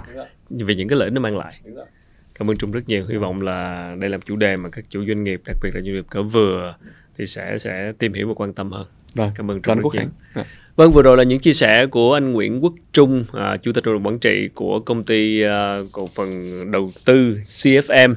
[0.49, 1.61] vì những cái lợi ích nó mang lại.
[2.39, 3.05] Cảm ơn trung rất nhiều.
[3.09, 5.81] Hy vọng là đây là chủ đề mà các chủ doanh nghiệp đặc biệt là
[5.81, 6.75] doanh nghiệp cỡ vừa
[7.17, 8.87] thì sẽ sẽ tìm hiểu và quan tâm hơn.
[9.13, 9.31] Vâng.
[9.35, 10.43] Cảm ơn trung rất nhiều
[10.81, 13.85] Vâng, vừa rồi là những chia sẻ của anh Nguyễn Quốc Trung, à, Chủ tịch
[13.85, 16.27] hội đồng quản trị của công ty à, cổ phần
[16.71, 18.13] đầu tư CFM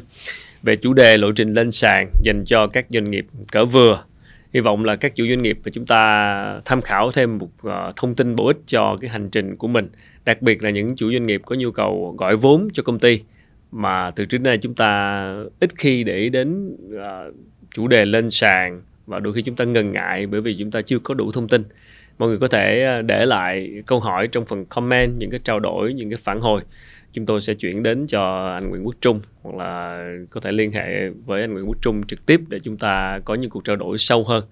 [0.63, 4.05] về chủ đề lộ trình lên sàn dành cho các doanh nghiệp cỡ vừa.
[4.55, 7.93] Hy vọng là các chủ doanh nghiệp và chúng ta tham khảo thêm một à,
[7.97, 9.89] thông tin bổ ích cho cái hành trình của mình,
[10.25, 13.21] đặc biệt là những chủ doanh nghiệp có nhu cầu gọi vốn cho công ty
[13.73, 15.25] mà từ trước đến nay chúng ta
[15.61, 17.25] ít khi để ý đến à,
[17.75, 20.83] chủ đề lên sàn và đôi khi chúng ta ngần ngại bởi vì chúng ta
[20.83, 21.63] chưa có đủ thông tin
[22.19, 25.61] mọi người có thể ờ, để lại câu hỏi trong phần comment những cái trao
[25.61, 26.61] đổi những cái phản hồi.
[27.13, 30.73] Chúng tôi sẽ chuyển đến cho anh Nguyễn Quốc Trung hoặc là có thể liên
[30.73, 33.77] hệ với anh Nguyễn Quốc Trung trực tiếp để chúng ta có những cuộc trao
[33.77, 34.45] đổi sâu hơn.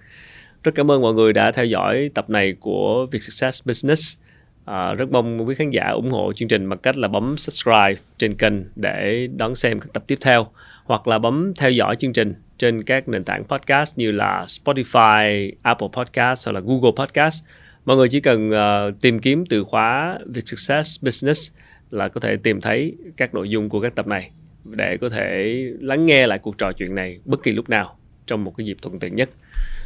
[0.64, 4.18] Rất cảm ơn mọi người đã theo dõi tập này của Việt Success Business.
[4.64, 7.94] À, rất mong quý khán giả ủng hộ chương trình bằng cách là bấm subscribe
[8.18, 10.46] trên kênh để đón xem các tập tiếp theo
[10.84, 15.52] hoặc là bấm theo dõi chương trình trên các nền tảng podcast như là Spotify,
[15.62, 17.44] Apple Podcast hoặc là Google Podcast.
[17.84, 21.52] Mọi người chỉ cần uh, tìm kiếm từ khóa Việc Success Business
[21.90, 24.30] là có thể tìm thấy các nội dung của các tập này
[24.64, 27.96] để có thể lắng nghe lại cuộc trò chuyện này bất kỳ lúc nào
[28.26, 29.30] trong một cái dịp thuận tiện nhất.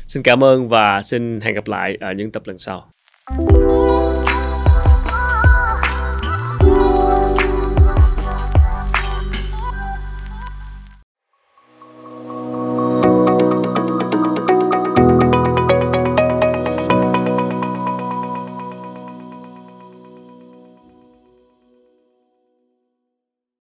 [0.06, 2.90] Xin cảm ơn và xin hẹn gặp lại ở những tập lần sau.